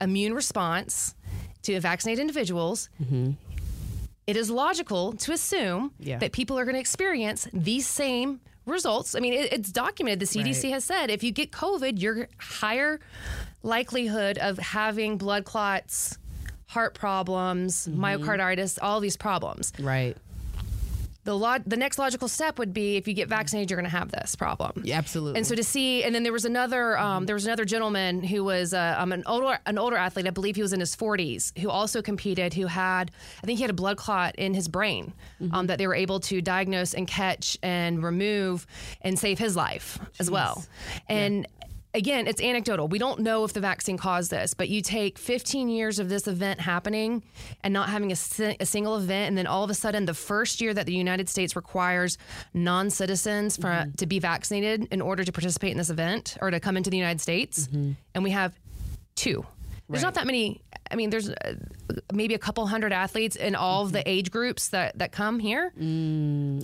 immune 0.00 0.34
response 0.34 1.14
to 1.62 1.78
vaccinate 1.80 2.18
individuals, 2.18 2.88
mm-hmm. 3.02 3.32
it 4.26 4.36
is 4.36 4.50
logical 4.50 5.12
to 5.14 5.32
assume 5.32 5.92
Yeah. 5.98 6.18
that 6.18 6.32
people 6.32 6.58
are 6.58 6.64
going 6.64 6.74
to 6.74 6.80
experience 6.80 7.48
these 7.52 7.86
same 7.86 8.40
results. 8.66 9.14
I 9.14 9.20
mean, 9.20 9.32
it, 9.34 9.52
it's 9.52 9.70
documented. 9.72 10.20
The 10.20 10.26
CDC 10.26 10.64
Right. 10.64 10.72
has 10.74 10.84
said 10.84 11.10
if 11.10 11.22
you 11.22 11.32
get 11.32 11.50
COVID, 11.52 12.00
you're 12.00 12.28
higher 12.38 13.00
likelihood 13.62 14.38
of 14.38 14.58
having 14.58 15.18
blood 15.18 15.44
clots, 15.44 16.18
heart 16.66 16.94
problems, 16.94 17.86
Mm-hmm. 17.88 18.04
myocarditis, 18.04 18.78
all 18.82 19.00
these 19.00 19.16
problems. 19.16 19.72
Right. 19.78 20.16
The 21.24 21.36
log- 21.36 21.62
the 21.66 21.76
next 21.76 21.98
logical 21.98 22.26
step 22.26 22.58
would 22.58 22.74
be 22.74 22.96
if 22.96 23.06
you 23.06 23.14
get 23.14 23.28
vaccinated, 23.28 23.70
you're 23.70 23.78
going 23.80 23.90
to 23.90 23.96
have 23.96 24.10
this 24.10 24.34
problem. 24.34 24.82
Yeah, 24.84 24.98
absolutely. 24.98 25.38
And 25.38 25.46
so 25.46 25.54
to 25.54 25.62
see, 25.62 26.02
and 26.02 26.12
then 26.14 26.24
there 26.24 26.32
was 26.32 26.44
another, 26.44 26.98
um, 26.98 27.26
there 27.26 27.34
was 27.36 27.46
another 27.46 27.64
gentleman 27.64 28.24
who 28.24 28.42
was 28.42 28.74
uh, 28.74 28.96
um, 28.98 29.12
an 29.12 29.22
older, 29.26 29.58
an 29.66 29.78
older 29.78 29.96
athlete. 29.96 30.26
I 30.26 30.30
believe 30.30 30.56
he 30.56 30.62
was 30.62 30.72
in 30.72 30.80
his 30.80 30.96
40s, 30.96 31.56
who 31.58 31.70
also 31.70 32.02
competed. 32.02 32.54
Who 32.54 32.66
had, 32.66 33.12
I 33.42 33.46
think 33.46 33.58
he 33.58 33.62
had 33.62 33.70
a 33.70 33.74
blood 33.74 33.96
clot 33.98 34.34
in 34.36 34.52
his 34.52 34.66
brain 34.66 35.12
um, 35.52 35.68
that 35.68 35.78
they 35.78 35.86
were 35.86 35.94
able 35.94 36.18
to 36.20 36.42
diagnose 36.42 36.92
and 36.92 37.06
catch 37.06 37.56
and 37.62 38.02
remove 38.02 38.66
and 39.02 39.16
save 39.18 39.38
his 39.38 39.54
life 39.54 39.98
as 40.18 40.30
well. 40.30 40.64
And 41.08 41.46
again, 41.94 42.26
it's 42.26 42.40
anecdotal. 42.40 42.88
We 42.88 42.98
don't 42.98 43.20
know 43.20 43.44
if 43.44 43.52
the 43.52 43.60
vaccine 43.60 43.96
caused 43.96 44.30
this, 44.30 44.54
but 44.54 44.68
you 44.68 44.82
take 44.82 45.18
15 45.18 45.68
years 45.68 45.98
of 45.98 46.08
this 46.08 46.26
event 46.26 46.60
happening 46.60 47.22
and 47.62 47.72
not 47.72 47.88
having 47.88 48.12
a, 48.12 48.16
si- 48.16 48.56
a 48.58 48.66
single 48.66 48.96
event, 48.96 49.28
and 49.28 49.38
then 49.38 49.46
all 49.46 49.64
of 49.64 49.70
a 49.70 49.74
sudden, 49.74 50.06
the 50.06 50.14
first 50.14 50.60
year 50.60 50.72
that 50.74 50.86
the 50.86 50.94
United 50.94 51.28
States 51.28 51.56
requires 51.56 52.18
non 52.54 52.90
citizens 52.90 53.56
for 53.56 53.68
mm-hmm. 53.68 53.92
to 53.92 54.06
be 54.06 54.18
vaccinated 54.18 54.88
in 54.90 55.00
order 55.00 55.24
to 55.24 55.32
participate 55.32 55.72
in 55.72 55.78
this 55.78 55.90
event 55.90 56.36
or 56.40 56.50
to 56.50 56.60
come 56.60 56.76
into 56.76 56.90
the 56.90 56.96
United 56.96 57.20
States, 57.20 57.66
mm-hmm. 57.66 57.92
and 58.14 58.24
we 58.24 58.30
have 58.30 58.58
two. 59.14 59.46
There's 59.88 60.02
not 60.02 60.14
that 60.14 60.26
many. 60.26 60.60
I 60.92 60.96
mean, 60.96 61.10
there's 61.10 61.30
uh, 61.30 61.54
maybe 62.12 62.34
a 62.34 62.38
couple 62.38 62.66
hundred 62.66 62.92
athletes 62.92 63.36
in 63.36 63.54
all 63.54 63.82
of 63.82 63.92
the 63.92 64.08
age 64.08 64.30
groups 64.30 64.68
that, 64.68 64.98
that 64.98 65.10
come 65.12 65.38
here. 65.38 65.72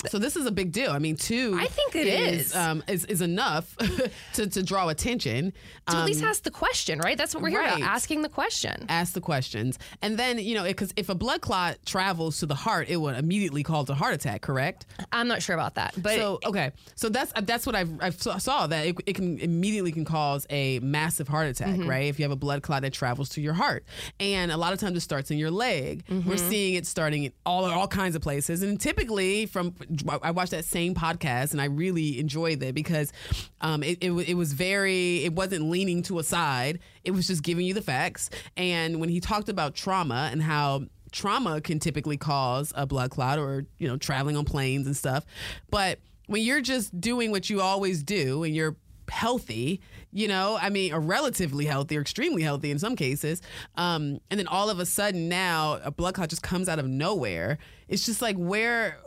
So 0.09 0.19
this 0.19 0.37
is 0.37 0.47
a 0.47 0.51
big 0.53 0.73
deal. 0.73 0.91
I 0.91 0.99
mean, 0.99 1.17
two. 1.17 1.57
I 1.59 1.67
think 1.67 1.97
it 1.97 2.07
is 2.07 2.47
is. 2.49 2.57
um, 2.57 2.83
is, 2.89 3.05
is 3.07 3.21
enough 3.23 3.77
to, 4.35 4.47
to 4.47 4.63
draw 4.63 4.89
attention. 4.89 5.53
To 5.89 5.97
Um, 5.97 6.03
at 6.03 6.07
least 6.07 6.23
ask 6.23 6.43
the 6.43 6.51
question, 6.51 6.99
right? 7.01 7.17
That's 7.17 7.35
what 7.35 7.43
we're 7.43 7.51
here 7.51 7.61
right. 7.61 7.77
about, 7.79 7.89
asking 7.89 8.23
the 8.23 8.29
question. 8.29 8.87
ask 8.89 9.15
the 9.15 9.21
questions, 9.21 9.79
and 10.03 10.19
then 10.19 10.39
you 10.39 10.55
know, 10.55 10.65
because 10.65 10.93
if 10.97 11.09
a 11.09 11.15
blood 11.15 11.41
clot 11.41 11.79
travels 11.87 12.39
to 12.41 12.47
the 12.47 12.55
heart, 12.55 12.89
it 12.89 12.97
would 12.97 13.17
immediately 13.17 13.63
cause 13.63 13.89
a 13.91 13.95
heart 13.95 14.15
attack. 14.15 14.43
Correct. 14.43 14.87
I'm 15.13 15.29
not 15.29 15.43
sure 15.43 15.55
about 15.55 15.75
that, 15.77 15.95
but 16.03 16.15
so 16.17 16.39
okay, 16.45 16.73
so 16.95 17.09
that's 17.09 17.33
that's 17.43 17.67
what 17.67 17.75
I've, 17.75 17.91
I've 18.01 18.21
saw, 18.21 18.39
saw 18.39 18.67
that 18.67 18.87
it, 18.87 18.97
it 19.07 19.13
can 19.15 19.39
immediately 19.39 19.93
can 19.93 20.05
cause 20.05 20.47
a 20.51 20.79
massive 20.81 21.29
heart 21.29 21.47
attack, 21.49 21.69
Mm-hmm. 21.69 21.89
right? 21.89 22.05
If 22.09 22.19
you 22.19 22.25
have 22.25 22.33
a 22.33 22.37
blood 22.37 22.63
clot 22.63 22.83
that 22.83 22.93
travels 22.93 23.29
to 23.31 23.41
your 23.41 23.53
heart, 23.55 23.85
and 24.21 24.51
a 24.51 24.57
lot 24.57 24.73
of 24.73 24.81
times 24.81 24.97
it 24.97 25.01
starts 25.01 25.31
in 25.31 25.39
your 25.39 25.51
leg. 25.51 26.05
Mm-hmm. 26.07 26.29
We're 26.29 26.37
seeing 26.37 26.75
it 26.75 26.87
starting 26.87 27.25
in 27.25 27.33
all 27.47 27.65
all 27.65 27.89
kinds 27.89 28.17
of 28.17 28.23
places, 28.23 28.63
and 28.63 28.81
typically 28.81 29.47
from 29.47 29.75
I 30.23 30.31
watched 30.31 30.51
that 30.53 30.65
same 30.65 30.95
podcast 30.95 31.53
and 31.53 31.61
I 31.61 31.67
really 31.67 32.19
enjoyed 32.19 32.63
it 32.63 32.75
because 32.75 33.13
um, 33.61 33.83
it, 33.83 33.99
it 34.01 34.11
it 34.13 34.35
was 34.35 34.53
very 34.53 35.25
it 35.25 35.33
wasn't 35.33 35.71
leaning 35.71 36.03
to 36.05 36.19
a 36.19 36.25
side. 36.25 36.81
It 37.05 37.13
was 37.13 37.27
just 37.27 37.43
giving 37.43 37.67
you 37.67 37.75
the 37.75 37.83
facts, 37.83 38.31
and 38.57 39.01
when 39.01 39.09
he 39.09 39.21
talked 39.21 39.49
about 39.49 39.75
trauma 39.75 40.29
and 40.33 40.43
how 40.43 40.85
trauma 41.13 41.61
can 41.61 41.79
typically 41.79 42.17
cause 42.17 42.73
a 42.77 42.87
blood 42.87 43.11
clot 43.11 43.39
or 43.39 43.65
you 43.79 43.89
know 43.89 43.97
traveling 43.97 44.37
on 44.37 44.45
planes 44.45 44.87
and 44.87 44.95
stuff 44.95 45.25
but 45.71 45.99
when 46.27 46.43
you're 46.43 46.61
just 46.61 47.01
doing 47.01 47.31
what 47.31 47.49
you 47.49 47.63
always 47.63 48.03
do 48.03 48.43
and 48.43 48.55
you're 48.55 48.77
healthy 49.11 49.81
you 50.12 50.29
know 50.29 50.59
i 50.61 50.69
mean 50.69 50.93
or 50.93 51.00
relatively 51.00 51.65
healthy 51.67 51.97
or 51.97 52.00
extremely 52.00 52.43
healthy 52.43 52.71
in 52.71 52.79
some 52.79 52.95
cases 52.97 53.41
um, 53.77 54.21
and 54.31 54.38
then 54.38 54.47
all 54.47 54.71
of 54.71 54.79
a 54.79 54.87
sudden 54.87 55.29
now 55.29 55.79
a 55.85 55.91
blood 55.91 56.15
clot 56.15 56.29
just 56.29 56.43
comes 56.43 56.69
out 56.69 56.79
of 56.79 56.87
nowhere 56.87 57.59
it's 57.88 58.05
just 58.07 58.21
like 58.23 58.37
where 58.37 58.99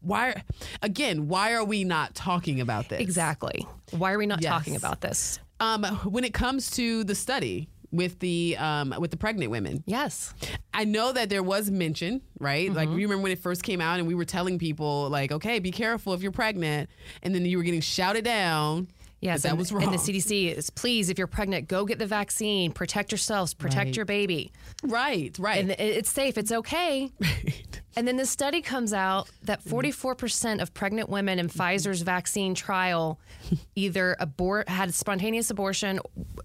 why 0.00 0.42
again 0.82 1.28
why 1.28 1.52
are 1.52 1.64
we 1.64 1.84
not 1.84 2.14
talking 2.14 2.60
about 2.60 2.88
this 2.88 3.00
Exactly. 3.00 3.66
Why 3.90 4.12
are 4.12 4.18
we 4.18 4.26
not 4.26 4.40
Yes. 4.42 4.50
talking 4.52 4.76
about 4.76 5.00
this? 5.00 5.38
um, 5.58 5.84
when 6.04 6.24
it 6.24 6.32
comes 6.32 6.70
to 6.72 7.04
the 7.04 7.14
study 7.14 7.68
with 7.92 8.20
the 8.20 8.56
um, 8.58 8.94
with 8.98 9.10
the 9.10 9.16
pregnant 9.16 9.50
women 9.50 9.82
Yes. 9.86 10.32
I 10.72 10.84
know 10.84 11.12
that 11.12 11.28
there 11.28 11.42
was 11.42 11.70
mention, 11.70 12.22
right? 12.38 12.68
Mm-hmm. 12.68 12.76
Like 12.76 12.88
you 12.90 12.94
remember 12.96 13.22
when 13.24 13.32
it 13.32 13.40
first 13.40 13.62
came 13.64 13.80
out 13.80 13.98
and 13.98 14.06
we 14.06 14.14
were 14.14 14.24
telling 14.24 14.58
people 14.58 15.08
like, 15.10 15.32
okay, 15.32 15.58
be 15.58 15.72
careful 15.72 16.14
if 16.14 16.22
you're 16.22 16.30
pregnant, 16.32 16.88
and 17.22 17.34
then 17.34 17.44
you 17.44 17.58
were 17.58 17.64
getting 17.64 17.80
shouted 17.80 18.24
down. 18.24 18.86
Yes. 19.20 19.42
that, 19.42 19.50
and, 19.50 19.58
was 19.58 19.70
wrong. 19.72 19.82
And 19.84 19.92
the 19.92 19.98
CDC 19.98 20.56
is 20.56 20.70
please, 20.70 21.10
if 21.10 21.18
you're 21.18 21.26
pregnant, 21.26 21.68
go 21.68 21.84
get 21.84 21.98
the 21.98 22.06
vaccine, 22.06 22.72
protect 22.72 23.12
yourselves, 23.12 23.52
protect 23.54 23.88
Right. 23.88 23.96
your 23.96 24.04
baby. 24.06 24.52
right, 24.82 25.36
right. 25.38 25.60
And 25.60 25.70
it's 25.72 26.10
safe, 26.10 26.38
it's 26.38 26.52
okay. 26.52 27.10
And 27.96 28.06
then 28.06 28.16
the 28.16 28.26
study 28.26 28.62
comes 28.62 28.92
out 28.92 29.28
that 29.42 29.64
44% 29.64 30.62
of 30.62 30.72
pregnant 30.74 31.08
women 31.08 31.38
in 31.38 31.48
Pfizer's 31.48 32.02
vaccine 32.02 32.54
trial 32.54 33.18
either 33.74 34.16
abort 34.20 34.68
had 34.68 34.94
spontaneous 34.94 35.50
abortion, 35.50 36.00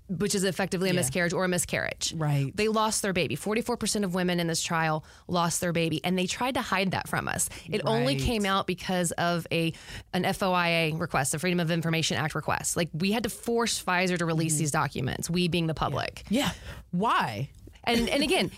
which 0.10 0.34
is 0.36 0.44
effectively 0.44 0.90
a 0.90 0.94
Yeah. 0.94 1.00
miscarriage, 1.00 1.34
or 1.34 1.46
a 1.46 1.48
miscarriage. 1.48 2.14
Right. 2.16 2.56
They 2.56 2.68
lost 2.68 3.02
their 3.02 3.14
baby. 3.14 3.36
44% 3.36 4.04
of 4.04 4.14
women 4.16 4.40
in 4.40 4.48
this 4.48 4.64
trial 4.64 5.06
lost 5.28 5.62
their 5.62 5.74
baby, 5.74 6.04
and 6.04 6.18
they 6.18 6.26
tried 6.26 6.56
to 6.56 6.62
hide 6.62 6.92
that 6.92 7.08
from 7.08 7.28
us. 7.28 7.50
It 7.70 7.82
only 7.86 8.16
came 8.16 8.46
out 8.46 8.68
because 8.68 9.12
of 9.14 9.46
a 9.52 9.74
an 10.14 10.24
FOIA 10.24 11.00
request, 11.00 11.32
the 11.32 11.40
Freedom 11.40 11.60
of 11.60 11.72
Information 11.72 12.18
Act 12.18 12.36
request. 12.36 12.76
Like 12.76 12.90
we 12.94 13.12
had 13.12 13.24
to 13.24 13.30
force 13.30 13.82
Pfizer 13.84 14.18
to 14.18 14.26
release 14.26 14.56
mm. 14.56 14.60
these 14.60 14.72
documents, 14.72 15.30
we 15.30 15.48
being 15.48 15.68
the 15.68 15.74
public. 15.74 16.24
yeah. 16.30 16.52
Why? 16.92 17.50
And 17.88 18.10
and 18.10 18.24
again, 18.30 18.52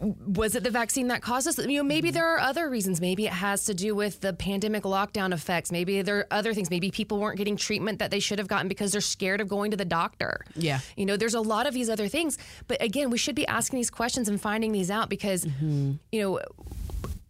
was 0.00 0.54
it 0.54 0.62
the 0.62 0.70
vaccine 0.70 1.08
that 1.08 1.22
caused 1.22 1.46
this? 1.46 1.58
You 1.58 1.78
know, 1.78 1.82
maybe 1.82 2.10
there 2.10 2.26
are 2.28 2.38
other 2.38 2.68
reasons. 2.70 3.00
Maybe 3.00 3.26
it 3.26 3.32
has 3.32 3.64
to 3.64 3.74
do 3.74 3.94
with 3.94 4.20
the 4.20 4.32
pandemic 4.32 4.84
lockdown 4.84 5.32
effects. 5.32 5.72
Maybe 5.72 6.02
there 6.02 6.18
are 6.18 6.26
other 6.30 6.54
things. 6.54 6.70
Maybe 6.70 6.90
people 6.90 7.18
weren't 7.18 7.36
getting 7.36 7.56
treatment 7.56 7.98
that 7.98 8.10
they 8.10 8.20
should 8.20 8.38
have 8.38 8.46
gotten 8.48 8.68
because 8.68 8.92
they're 8.92 9.00
scared 9.00 9.40
of 9.40 9.48
going 9.48 9.72
to 9.72 9.76
the 9.76 9.84
doctor. 9.84 10.44
Yeah. 10.54 10.78
You 10.96 11.04
know, 11.06 11.16
there's 11.16 11.34
a 11.34 11.40
lot 11.40 11.66
of 11.66 11.74
these 11.74 11.90
other 11.90 12.06
things. 12.08 12.38
But 12.68 12.80
again, 12.82 13.10
we 13.10 13.18
should 13.18 13.34
be 13.34 13.46
asking 13.48 13.78
these 13.78 13.90
questions 13.90 14.28
and 14.28 14.40
finding 14.40 14.72
these 14.72 14.90
out 14.90 15.08
because, 15.08 15.44
Mm-hmm. 15.44 15.92
you 16.12 16.20
know, 16.22 16.40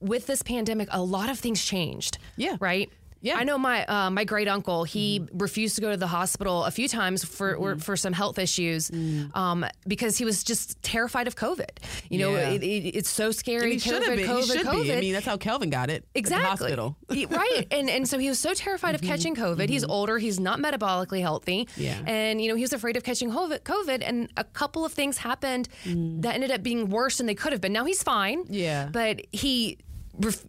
with 0.01 0.27
this 0.27 0.43
pandemic, 0.43 0.89
a 0.93 1.03
lot 1.03 1.29
of 1.31 1.39
things 1.39 1.65
changed. 1.65 2.19
Yeah. 2.37 2.57
Right. 2.61 2.91
Yeah. 3.21 3.33
Mm-hmm. 3.33 3.41
I 3.41 3.45
know 3.45 3.59
my 3.59 3.85
uh, 3.87 4.11
my 4.11 4.25
great 4.25 4.49
uncle. 4.49 4.85
He 4.85 5.27
refused 5.33 5.75
to 5.77 5.81
go 5.81 5.91
to 5.91 5.97
the 5.97 6.07
hospital 6.07 6.65
a 6.65 6.71
few 6.71 6.89
times 6.89 7.25
for 7.25 7.55
or, 7.57 7.77
for 7.77 7.97
some 7.97 8.13
health 8.13 8.39
issues 8.39 8.91
um, 9.35 9.65
because 9.87 10.17
he 10.19 10.25
was 10.25 10.45
just 10.45 10.81
terrified 10.83 11.27
of 11.27 11.35
COVID. 11.37 11.71
You 12.11 12.19
know, 12.21 12.29
Mm. 12.31 12.33
Yeah. 12.35 12.49
it, 12.51 12.63
it, 12.63 12.97
it's 12.97 13.09
so 13.09 13.31
scary. 13.31 13.65
And 13.65 13.73
he 13.73 13.79
should 13.79 14.03
have 14.03 14.13
COVID, 14.13 14.17
been. 14.17 14.29
COVID, 14.29 14.43
he 14.43 14.47
should 14.59 14.67
COVID. 14.67 14.83
be. 14.83 14.93
I 14.95 15.01
mean, 15.01 15.13
that's 15.15 15.27
how 15.27 15.37
Kelvin 15.37 15.71
got 15.71 15.91
it. 15.91 16.05
Exactly. 16.15 16.47
Hospital. 16.49 16.97
He- 17.11 17.27
right. 17.27 17.67
And 17.73 17.89
and 17.91 18.09
so 18.09 18.19
he 18.19 18.29
was 18.29 18.39
so 18.39 18.55
terrified 18.55 18.95
of 18.95 19.03
catching 19.03 19.35
COVID. 19.35 19.69
He's 19.69 19.85
older. 19.85 20.19
He's 20.19 20.39
not 20.41 20.59
metabolically 20.61 21.21
healthy. 21.21 21.69
Yeah. 21.77 21.99
And 22.07 22.41
you 22.41 22.49
know 22.49 22.55
he 22.55 22.63
was 22.63 22.73
afraid 22.73 22.97
of 22.97 23.03
catching 23.05 23.31
COVID. 23.31 24.03
And 24.07 24.31
a 24.37 24.45
couple 24.45 24.85
of 24.85 24.93
things 24.93 25.19
happened 25.19 25.69
that 25.85 26.35
ended 26.35 26.51
up 26.51 26.63
being 26.63 26.89
worse 26.89 27.19
than 27.19 27.27
they 27.27 27.35
could 27.35 27.53
have 27.53 27.61
been. 27.61 27.73
Now 27.73 27.85
he's 27.85 28.03
fine. 28.03 28.45
Yeah. 28.49 28.89
But 28.93 29.23
he 29.33 29.79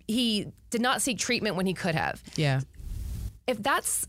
he 0.08 0.52
did 0.70 0.82
not 0.82 1.02
seek 1.02 1.20
treatment 1.20 1.56
when 1.56 1.66
he 1.66 1.74
could 1.74 1.96
have. 1.96 2.22
Yeah. 2.36 2.62
If 3.48 3.62
that's 3.62 4.08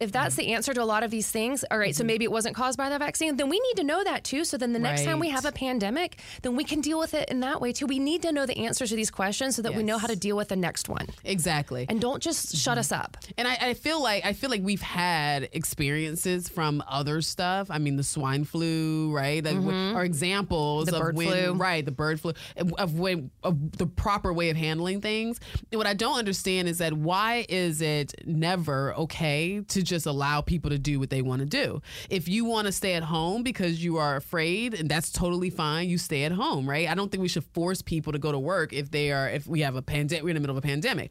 if 0.00 0.12
that's 0.12 0.34
mm-hmm. 0.36 0.46
the 0.46 0.54
answer 0.54 0.74
to 0.74 0.82
a 0.82 0.84
lot 0.84 1.02
of 1.02 1.10
these 1.10 1.30
things, 1.30 1.64
all 1.70 1.78
right, 1.78 1.94
so 1.94 2.00
mm-hmm. 2.00 2.08
maybe 2.08 2.24
it 2.24 2.32
wasn't 2.32 2.54
caused 2.54 2.76
by 2.76 2.88
the 2.88 2.98
vaccine, 2.98 3.36
then 3.36 3.48
we 3.48 3.60
need 3.60 3.76
to 3.76 3.84
know 3.84 4.04
that 4.04 4.24
too. 4.24 4.44
So 4.44 4.56
then 4.56 4.72
the 4.72 4.78
next 4.78 5.04
time 5.04 5.18
we 5.18 5.28
have 5.30 5.44
a 5.44 5.52
pandemic, 5.52 6.20
then 6.42 6.56
we 6.56 6.64
can 6.64 6.80
deal 6.80 6.98
with 6.98 7.14
it 7.14 7.28
in 7.30 7.40
that 7.40 7.60
way 7.60 7.72
too. 7.72 7.86
We 7.86 7.98
need 7.98 8.22
to 8.22 8.32
know 8.32 8.46
the 8.46 8.58
answers 8.58 8.90
to 8.90 8.96
these 8.96 9.10
questions 9.10 9.56
so 9.56 9.62
that 9.62 9.74
we 9.74 9.82
know 9.82 9.98
how 9.98 10.06
to 10.06 10.16
deal 10.16 10.36
with 10.36 10.48
the 10.48 10.56
next 10.56 10.88
one. 10.88 11.06
Exactly. 11.24 11.86
And 11.88 12.00
don't 12.00 12.22
just 12.22 12.56
shut 12.56 12.78
us 12.78 12.88
mm-hmm. 12.88 13.02
up. 13.02 13.16
And 13.38 13.48
I, 13.48 13.56
I 13.60 13.74
feel 13.74 14.02
like 14.02 14.24
I 14.24 14.32
feel 14.32 14.50
like 14.50 14.62
we've 14.62 14.82
had 14.82 15.48
experiences 15.52 16.48
from 16.48 16.82
other 16.88 17.20
stuff. 17.20 17.70
I 17.70 17.78
mean, 17.78 17.96
the 17.96 18.02
swine 18.02 18.44
flu, 18.44 19.12
right? 19.12 19.42
That 19.42 19.54
w- 19.54 19.94
are 19.94 20.04
examples 20.04 20.84
Mm-hmm. 20.84 20.90
The 20.90 20.96
of 20.96 21.02
bird 21.02 21.16
when, 21.16 21.28
flu. 21.28 21.52
right? 21.54 21.84
The 21.84 21.92
bird 21.92 22.20
flu 22.20 22.32
of 22.78 22.98
when 22.98 23.30
of 23.42 23.76
the 23.76 23.86
proper 23.86 24.32
way 24.32 24.50
of 24.50 24.56
handling 24.56 25.00
things. 25.00 25.40
And 25.72 25.78
what 25.78 25.86
I 25.86 25.94
don't 25.94 26.18
understand 26.18 26.68
is 26.68 26.78
that 26.78 26.92
why 26.92 27.46
is 27.48 27.80
it 27.80 28.14
never 28.24 28.94
okay 28.94 29.60
to 29.68 29.82
just 29.84 30.06
allow 30.06 30.40
people 30.40 30.70
to 30.70 30.78
do 30.78 30.98
what 30.98 31.10
they 31.10 31.22
want 31.22 31.40
to 31.40 31.46
do? 31.46 31.80
If 32.10 32.28
you 32.28 32.44
want 32.44 32.66
to 32.66 32.72
stay 32.72 32.94
at 32.94 33.02
home 33.02 33.42
because 33.42 33.84
you 33.84 33.96
are 33.98 34.16
afraid, 34.16 34.74
and 34.74 34.88
that's 34.88 35.10
totally 35.10 35.50
fine. 35.50 35.88
You 35.88 35.98
stay 35.98 36.24
at 36.24 36.32
home, 36.32 36.68
right? 36.68 36.88
I 36.88 36.94
don't 36.94 37.10
think 37.10 37.22
we 37.22 37.28
should 37.28 37.44
force 37.44 37.82
people 37.82 38.12
to 38.12 38.18
go 38.18 38.32
to 38.32 38.38
work 38.38 38.72
if 38.72 38.90
they 38.90 39.12
are 39.12 39.28
if 39.28 39.46
we 39.46 39.60
have 39.60 39.76
a 39.76 39.82
pandemic. 39.82 40.24
We're 40.24 40.30
in 40.30 40.34
the 40.34 40.40
middle 40.40 40.56
of 40.56 40.64
a 40.64 40.66
pandemic. 40.66 41.10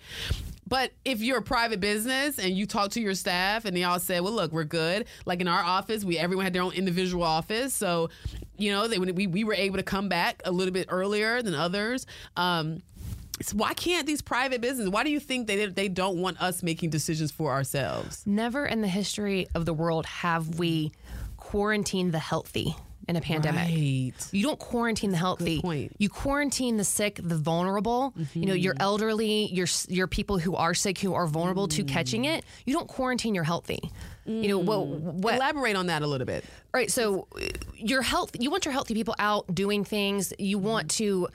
But 0.67 0.91
if 1.05 1.21
you're 1.21 1.39
a 1.39 1.43
private 1.43 1.79
business 1.79 2.39
and 2.39 2.57
you 2.57 2.65
talk 2.65 2.91
to 2.91 3.01
your 3.01 3.15
staff 3.15 3.65
and 3.65 3.75
they 3.75 3.83
all 3.83 3.99
say, 3.99 4.19
"Well, 4.19 4.33
look, 4.33 4.51
we're 4.51 4.63
good." 4.63 5.05
Like 5.25 5.41
in 5.41 5.47
our 5.47 5.61
office, 5.61 6.03
we 6.03 6.17
everyone 6.17 6.45
had 6.45 6.53
their 6.53 6.61
own 6.61 6.73
individual 6.73 7.23
office, 7.23 7.73
so 7.73 8.09
you 8.57 8.71
know 8.71 8.87
they 8.87 8.97
we 8.97 9.27
we 9.27 9.43
were 9.43 9.53
able 9.53 9.77
to 9.77 9.83
come 9.83 10.09
back 10.09 10.41
a 10.45 10.51
little 10.51 10.73
bit 10.73 10.87
earlier 10.89 11.41
than 11.41 11.53
others. 11.53 12.05
Um, 12.37 12.81
so 13.41 13.57
why 13.57 13.73
can't 13.73 14.05
these 14.05 14.21
private 14.21 14.61
businesses? 14.61 14.89
Why 14.89 15.03
do 15.03 15.09
you 15.09 15.19
think 15.19 15.47
they 15.47 15.65
they 15.65 15.87
don't 15.87 16.17
want 16.17 16.41
us 16.41 16.61
making 16.63 16.91
decisions 16.91 17.31
for 17.31 17.51
ourselves? 17.51 18.23
Never 18.25 18.65
in 18.65 18.81
the 18.81 18.87
history 18.87 19.47
of 19.55 19.65
the 19.65 19.73
world 19.73 20.05
have 20.05 20.59
we 20.59 20.91
quarantined 21.37 22.13
the 22.13 22.19
healthy 22.19 22.75
in 23.07 23.15
a 23.15 23.21
pandemic. 23.21 23.61
Right. 23.63 24.13
You 24.31 24.43
don't 24.43 24.59
quarantine 24.59 25.11
the 25.11 25.17
healthy. 25.17 25.61
Mm-hmm. 25.61 25.93
You 25.97 26.09
quarantine 26.09 26.77
the 26.77 26.83
sick, 26.83 27.19
the 27.21 27.37
vulnerable. 27.37 28.13
You 28.33 28.45
know, 28.45 28.53
your 28.53 28.75
elderly, 28.79 29.47
your 29.53 29.67
your 29.87 30.07
people 30.07 30.37
who 30.37 30.55
are 30.55 30.73
sick, 30.73 30.99
who 30.99 31.13
are 31.13 31.27
vulnerable 31.27 31.67
to 31.69 31.83
catching 31.83 32.23
Mm. 32.23 32.37
it. 32.37 32.45
You 32.65 32.73
don't 32.73 32.87
quarantine 32.87 33.35
your 33.35 33.43
healthy. 33.43 33.79
You 34.25 34.47
know 34.47 34.57
what? 34.57 34.87
What? 34.87 35.35
Elaborate 35.35 35.75
on 35.75 35.87
that 35.87 36.01
a 36.01 36.07
little 36.07 36.25
bit. 36.25 36.45
Right. 36.73 36.89
So 36.89 37.27
your 37.75 38.01
health, 38.01 38.31
you 38.39 38.49
want 38.49 38.63
your 38.63 38.71
healthy 38.71 38.93
people 38.93 39.15
out 39.19 39.53
doing 39.53 39.83
things. 39.83 40.31
You 40.39 40.57
want 40.57 40.89
to, 40.91 41.27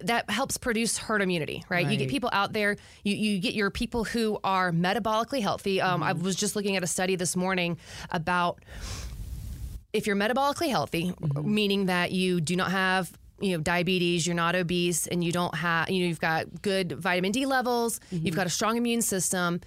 that 0.00 0.28
helps 0.28 0.58
produce 0.58 0.98
herd 0.98 1.22
immunity, 1.22 1.64
right? 1.70 1.90
You 1.90 1.96
get 1.96 2.10
people 2.10 2.28
out 2.34 2.52
there. 2.52 2.76
You, 3.04 3.16
you 3.16 3.38
get 3.38 3.54
your 3.54 3.70
people 3.70 4.04
who 4.04 4.38
are 4.44 4.70
metabolically 4.70 5.40
healthy. 5.40 5.80
Um, 5.80 6.02
I 6.02 6.12
was 6.12 6.36
just 6.36 6.56
looking 6.56 6.76
at 6.76 6.82
a 6.84 6.86
study 6.86 7.16
this 7.16 7.36
morning 7.36 7.78
about 8.10 8.60
if 9.96 10.06
you're 10.06 10.16
metabolically 10.16 10.68
healthy, 10.68 11.12
mm-hmm. 11.12 11.54
meaning 11.54 11.86
that 11.86 12.12
you 12.12 12.40
do 12.40 12.56
not 12.56 12.70
have 12.70 13.10
you 13.40 13.56
know 13.56 13.62
diabetes, 13.62 14.26
you're 14.26 14.36
not 14.36 14.54
obese, 14.54 15.06
and 15.06 15.22
you 15.22 15.32
don't 15.32 15.54
have 15.54 15.90
you 15.90 16.00
know 16.02 16.08
you've 16.08 16.20
got 16.20 16.62
good 16.62 16.92
vitamin 16.92 17.32
D 17.32 17.46
levels, 17.46 18.00
you've 18.10 18.22
mm-hmm. 18.22 18.36
got 18.36 18.46
a 18.46 18.50
strong 18.50 18.76
immune 18.76 19.02
system, 19.02 19.60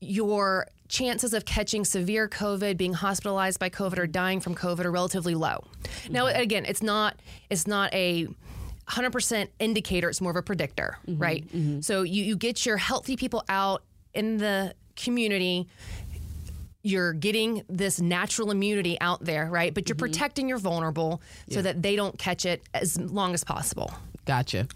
your 0.00 0.66
chances 0.88 1.32
of 1.32 1.44
catching 1.44 1.84
severe 1.84 2.28
COVID, 2.28 2.76
being 2.76 2.92
hospitalized 2.92 3.58
by 3.58 3.70
COVID, 3.70 3.98
or 3.98 4.06
dying 4.06 4.40
from 4.40 4.54
COVID 4.54 4.84
are 4.84 4.90
relatively 4.90 5.34
low. 5.34 5.64
Now, 6.10 6.26
mm-hmm. 6.26 6.40
again, 6.40 6.64
it's 6.66 6.82
not 6.82 7.20
it's 7.50 7.66
not 7.66 7.92
a 7.94 8.28
100% 8.88 9.48
indicator. 9.58 10.08
It's 10.08 10.20
more 10.20 10.30
of 10.30 10.36
a 10.36 10.42
predictor, 10.42 10.98
right? 11.06 11.44
So 11.82 12.02
you 12.02 12.24
you 12.24 12.36
get 12.36 12.66
your 12.66 12.76
healthy 12.76 13.16
people 13.16 13.44
out 13.48 13.82
in 14.14 14.38
the 14.38 14.74
community. 14.96 15.68
You're 16.82 17.12
getting 17.12 17.62
this 17.68 18.00
natural 18.00 18.50
immunity 18.50 19.00
out 19.00 19.24
there, 19.24 19.46
right? 19.46 19.72
But 19.72 19.88
you're 19.88 19.94
mm-hmm. 19.94 20.06
protecting 20.06 20.48
your 20.48 20.58
vulnerable 20.58 21.22
so 21.50 21.62
that 21.62 21.82
they 21.82 21.96
don't 21.96 22.18
catch 22.18 22.44
it 22.44 22.62
as 22.74 22.98
long 22.98 23.34
as 23.34 23.44
possible 23.44 23.92
Gotcha. 24.24 24.68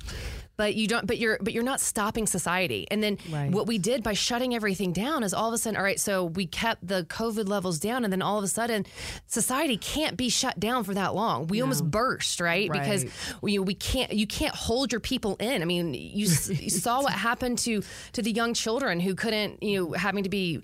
But 0.56 0.74
you 0.74 0.86
don't 0.86 1.06
but 1.06 1.18
you're 1.18 1.38
but 1.40 1.52
you're 1.52 1.62
not 1.62 1.80
stopping 1.80 2.26
society 2.26 2.86
and 2.90 3.02
then 3.02 3.18
Right. 3.30 3.50
what 3.50 3.66
we 3.66 3.78
did 3.78 4.02
by 4.02 4.12
shutting 4.14 4.54
everything 4.54 4.92
down 4.92 5.22
is 5.22 5.34
all 5.34 5.48
of 5.48 5.54
a 5.54 5.58
sudden 5.58 5.76
all 5.76 5.82
right 5.82 6.00
so 6.00 6.24
we 6.24 6.46
kept 6.46 6.86
the 6.86 7.04
covid 7.04 7.48
levels 7.48 7.78
down 7.78 8.04
and 8.04 8.12
then 8.12 8.22
all 8.22 8.38
of 8.38 8.44
a 8.44 8.48
sudden 8.48 8.86
society 9.26 9.76
can't 9.76 10.16
be 10.16 10.28
shut 10.28 10.58
down 10.58 10.84
for 10.84 10.94
that 10.94 11.14
long 11.14 11.46
we 11.46 11.60
almost 11.60 11.84
burst 11.90 12.40
right, 12.40 12.70
because 12.70 13.04
Right. 13.04 13.12
we 13.42 13.58
we 13.58 13.74
can't 13.74 14.12
you 14.12 14.26
can't 14.26 14.54
hold 14.54 14.92
your 14.92 15.00
people 15.00 15.36
in 15.40 15.62
i 15.62 15.64
mean 15.64 15.94
you, 15.94 16.26
you 16.48 16.70
saw 16.70 17.02
what 17.02 17.12
happened 17.12 17.58
to 17.60 17.82
to 18.12 18.22
the 18.22 18.30
young 18.32 18.54
children 18.54 19.00
who 19.00 19.14
couldn't 19.14 19.62
you 19.62 19.76
know 19.84 19.92
having 19.92 20.24
to 20.24 20.28
be 20.30 20.62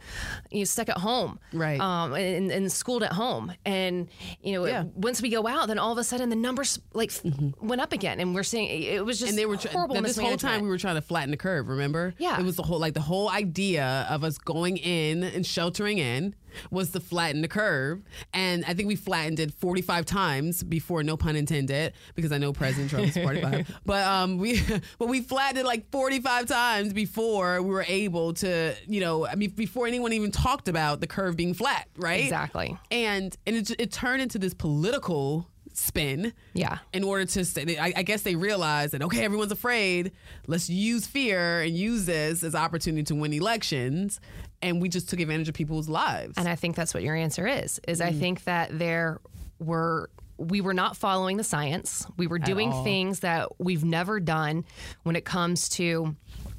you 0.51 0.59
know 0.61 0.65
stuck 0.65 0.89
at 0.89 0.99
home 0.99 1.39
Right. 1.53 1.81
um 1.81 2.15
and, 2.15 2.51
and 2.51 2.71
schooled 2.73 3.03
at 3.03 3.13
home 3.13 3.53
and 3.65 4.09
you 4.43 4.53
know 4.55 4.67
Yeah. 4.67 4.85
once 4.95 5.21
we 5.21 5.29
go 5.31 5.47
out 5.47 5.69
then 5.69 5.79
all 5.79 5.93
of 5.93 5.99
a 5.99 6.05
sudden 6.05 6.29
the 6.31 6.37
numbers 6.37 6.79
like 6.95 7.13
went 7.61 7.81
up 7.81 7.93
again 7.93 8.21
and 8.21 8.35
we're 8.35 8.43
seeing 8.43 8.69
it 8.83 9.05
was 9.05 9.19
just 9.19 9.31
and 9.31 9.39
they 9.39 9.47
were 9.47 9.57
tr- 9.57 9.69
horrible 9.89 10.03
this 10.03 10.19
whole 10.19 10.37
time 10.37 10.63
we 10.63 10.69
were 10.69 10.79
trying 10.79 10.97
to 10.97 11.03
flatten 11.03 11.31
the 11.31 11.37
curve 11.37 11.69
remember? 11.69 12.15
Yeah. 12.19 12.39
it 12.39 12.45
was 12.45 12.57
the 12.57 12.63
whole 12.63 12.79
like 12.79 12.95
the 12.95 13.01
whole 13.01 13.29
idea 13.31 14.07
of 14.09 14.25
us 14.25 14.39
going 14.39 14.77
in 14.77 15.23
and 15.23 15.47
sheltering 15.47 15.99
in 15.99 16.35
was 16.71 16.91
to 16.91 17.01
flatten 17.01 17.41
the 17.43 17.49
curve. 17.49 18.03
And 18.35 18.65
i 18.67 18.75
think 18.75 18.89
we 18.89 18.97
flattened 18.97 19.41
it 19.41 19.53
45 19.55 20.05
times 20.05 20.63
before 20.63 21.03
no 21.03 21.17
pun 21.17 21.37
intended 21.37 21.93
because 22.15 22.33
i 22.33 22.39
know 22.39 22.53
president 22.53 22.91
trump 22.91 23.09
is 23.09 23.17
45 23.17 23.81
but 23.87 24.07
um 24.07 24.39
we 24.39 24.61
but 24.99 25.09
we 25.09 25.21
flattened 25.21 25.59
it 25.59 25.65
like 25.67 25.91
45 25.91 26.47
times 26.47 26.93
before 26.93 27.63
we 27.63 27.71
were 27.71 27.85
able 27.89 28.33
to 28.35 28.75
you 28.87 29.01
know 29.01 29.27
i 29.27 29.35
mean 29.35 29.51
before 29.51 29.87
anyone 29.87 30.13
even 30.13 30.31
talked 30.31 30.69
about 30.69 31.01
the 31.01 31.07
curve 31.07 31.37
being 31.37 31.55
flat 31.55 31.89
right? 31.97 32.23
Exactly. 32.25 32.77
and 32.91 33.37
and 33.47 33.57
it, 33.57 33.71
it 33.81 33.93
turned 33.93 34.23
into 34.23 34.39
this 34.39 34.55
political 34.55 35.47
spin 35.83 36.33
Yeah. 36.55 36.79
in 36.93 37.05
order 37.05 37.25
to 37.25 37.45
say 37.45 37.77
I, 37.79 37.93
I 37.97 38.03
guess 38.03 38.23
they 38.23 38.37
realized 38.37 38.93
that 38.95 39.03
okay 39.03 39.25
everyone's 39.25 39.53
afraid 39.53 40.13
let's 40.47 40.71
use 40.71 41.07
fear 41.07 41.63
and 41.63 41.77
use 41.77 42.07
this 42.07 42.43
as 42.43 42.55
opportunity 42.55 43.03
to 43.05 43.15
win 43.15 43.33
elections 43.33 44.21
and 44.63 44.81
we 44.81 44.89
just 44.89 45.09
took 45.11 45.21
advantage 45.21 45.49
of 45.49 45.55
people's 45.55 45.89
lives 45.89 46.35
And 46.37 46.49
I 46.49 46.55
think 46.55 46.77
that's 46.77 46.95
what 46.95 47.03
your 47.03 47.17
answer 47.17 47.47
is. 47.47 47.81
Is 47.89 48.01
I 48.01 48.11
mm. 48.13 48.19
think 48.21 48.45
that 48.45 48.79
there 48.79 49.21
were 49.59 50.09
we 50.39 50.61
were 50.61 50.75
not 50.75 50.97
following 50.97 51.37
the 51.37 51.45
science. 51.45 52.07
We 52.17 52.27
were 52.27 52.39
doing 52.39 52.73
all. 52.73 52.85
things 52.85 53.21
that 53.21 53.49
we've 53.59 53.85
never 53.85 54.19
done 54.19 54.65
when 55.05 55.15
it 55.15 55.25
comes 55.25 55.69
to 55.71 56.17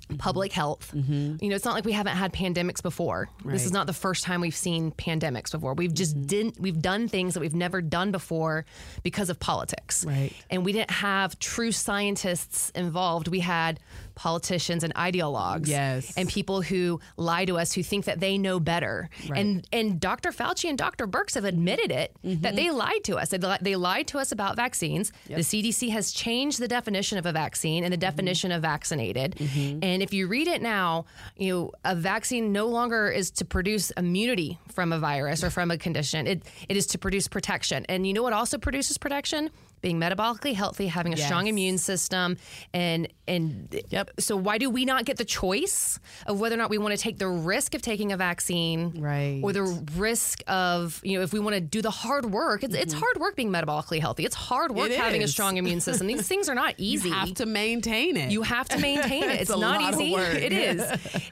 Mm-hmm. 0.10 0.18
public 0.18 0.52
health. 0.52 0.92
Mm-hmm. 0.94 1.38
You 1.40 1.50
know, 1.50 1.56
it's 1.56 1.64
not 1.64 1.76
like 1.76 1.86
we 1.86 1.94
haven't 1.94 2.18
had 2.18 2.34
pandemics 2.34 2.84
before. 2.84 3.30
This 3.46 3.66
is 3.66 3.72
not 3.72 3.88
the 3.88 3.94
first 3.94 4.26
time 4.26 4.42
we've 4.42 4.54
seen 4.54 4.92
pandemics 4.92 5.52
before. 5.52 5.76
We've 5.76 5.94
just 5.94 6.18
mm-hmm. 6.18 6.26
didn't 6.26 6.60
we've 6.60 6.82
done 6.82 7.08
things 7.08 7.36
that 7.36 7.40
we've 7.40 7.56
never 7.56 7.82
done 7.82 8.12
before 8.12 8.66
because 9.02 9.30
of 9.30 9.40
politics. 9.40 10.04
Right. 10.04 10.34
And 10.50 10.66
we 10.66 10.74
didn't 10.74 10.92
have 10.92 11.40
true 11.40 11.72
scientists 11.72 12.70
involved. 12.72 13.30
We 13.30 13.40
had 13.40 13.80
politicians 14.16 14.84
and 14.84 14.94
ideologues 14.96 15.68
Yes. 15.68 16.14
and 16.18 16.30
people 16.30 16.62
who 16.62 17.00
lie 17.18 17.46
to 17.46 17.58
us 17.58 17.74
who 17.74 17.84
think 17.84 18.06
that 18.06 18.20
they 18.20 18.38
know 18.38 18.60
better. 18.60 19.10
And 19.34 19.68
and 19.72 20.00
Dr. 20.00 20.32
Fauci 20.32 20.70
and 20.70 20.78
Dr. 20.78 21.08
Birx 21.08 21.36
have 21.36 21.46
admitted 21.46 21.92
it 21.92 22.16
that 22.24 22.42
mm-hmm. 22.42 22.56
they 22.56 22.70
lied 22.72 23.04
to 23.06 23.18
us. 23.18 23.30
They, 23.30 23.38
li- 23.38 23.58
they 23.62 23.76
lied 23.76 24.08
to 24.08 24.20
us 24.20 24.32
about 24.32 24.56
vaccines. 24.56 25.12
The 25.28 25.36
CDC 25.36 25.90
has 25.90 26.12
changed 26.12 26.60
the 26.60 26.68
definition 26.68 27.18
of 27.18 27.26
a 27.26 27.32
vaccine 27.32 27.84
and 27.84 27.92
the 27.92 27.98
mm-hmm. 27.98 28.02
definition 28.02 28.52
of 28.52 28.62
vaccinated. 28.62 29.36
Mm-hmm. 29.36 29.80
And 29.84 30.04
if 30.04 30.14
you 30.14 30.28
read 30.28 30.48
it 30.48 30.62
now, 30.62 31.06
you 31.38 31.54
know, 31.54 31.72
a 31.84 31.96
vaccine 31.96 32.52
no 32.52 32.68
longer 32.68 33.10
is 33.10 33.32
to 33.32 33.46
produce 33.46 33.92
immunity 33.92 34.60
from 34.72 34.92
a 34.92 35.00
virus 35.00 35.44
or 35.44 35.50
from 35.50 35.72
a 35.72 35.78
condition. 35.78 36.28
It 36.28 36.44
it 36.70 36.78
is 36.78 36.88
to 36.88 36.98
produce 36.98 37.28
protection. 37.28 37.86
And 37.90 38.06
you 38.08 38.14
know 38.14 38.24
what 38.24 38.34
also 38.34 38.58
produces 38.58 38.98
protection? 38.98 39.50
Being 39.84 40.00
metabolically 40.00 40.56
healthy, 40.56 40.88
having 40.88 41.14
a 41.14 41.18
strong 41.18 41.48
immune 41.48 41.78
system, 41.78 42.38
and 42.74 43.08
and 43.28 43.80
Yep. 43.90 44.12
so 44.20 44.36
why 44.38 44.58
do 44.58 44.70
we 44.70 44.86
not 44.86 45.04
get 45.06 45.18
the 45.18 45.26
choice 45.26 46.00
of 46.26 46.40
whether 46.40 46.56
or 46.56 46.58
not 46.58 46.70
we 46.70 46.78
want 46.78 46.96
to 46.96 46.98
take 46.98 47.18
the 47.20 47.28
risk 47.28 47.76
of 47.76 47.82
taking 47.82 48.12
a 48.14 48.18
vaccine, 48.18 48.94
Right. 49.02 49.42
or 49.44 49.52
the 49.54 49.64
risk 49.98 50.42
of 50.48 51.02
you 51.04 51.18
know 51.18 51.24
if 51.24 51.34
we 51.34 51.40
want 51.40 51.56
to 51.56 51.60
do 51.62 51.82
the 51.82 51.92
hard 51.92 52.32
work? 52.32 52.64
It's, 52.64 52.74
it's 52.74 52.94
hard 52.94 53.18
work 53.20 53.36
being 53.36 53.52
metabolically 53.52 54.00
healthy. 54.00 54.24
It's 54.26 54.36
hard 54.36 54.72
work 54.72 54.86
Mm-hmm. 54.86 54.94
It 54.94 55.00
having 55.00 55.24
a 55.24 55.28
strong 55.28 55.58
immune 55.58 55.82
system. 55.82 56.08
These 56.08 56.28
things 56.30 56.48
are 56.48 56.56
not 56.56 56.76
easy. 56.78 57.10
you 57.10 57.16
have 57.16 57.34
to 57.36 57.46
maintain 57.46 58.16
it 58.18 58.32
You 58.32 58.42
have 58.44 58.70
to 58.70 58.80
maintain 58.80 59.24
it. 59.24 59.30
It's 59.42 59.50
It's, 59.50 59.60
not 59.60 59.82
easy. 59.94 60.14
It 60.48 60.54
is. 60.54 60.82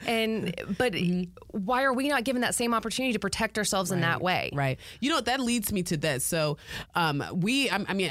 And 0.06 0.54
but 0.76 0.94
why 1.52 1.84
are 1.84 1.92
we 1.94 2.08
not 2.08 2.24
given 2.24 2.42
that 2.42 2.54
same 2.54 2.74
opportunity 2.74 3.14
to 3.14 3.18
protect 3.18 3.56
ourselves 3.56 3.90
in 3.92 4.00
that 4.02 4.20
way? 4.20 4.50
Right. 4.52 4.78
You 5.00 5.08
know, 5.10 5.20
that 5.22 5.40
leads 5.40 5.72
me 5.72 5.82
to 5.84 5.96
this. 5.96 6.22
So, 6.24 6.58
um, 6.94 7.24
we, 7.32 7.70
I, 7.70 7.84
I 7.88 7.94
mean, 7.94 8.10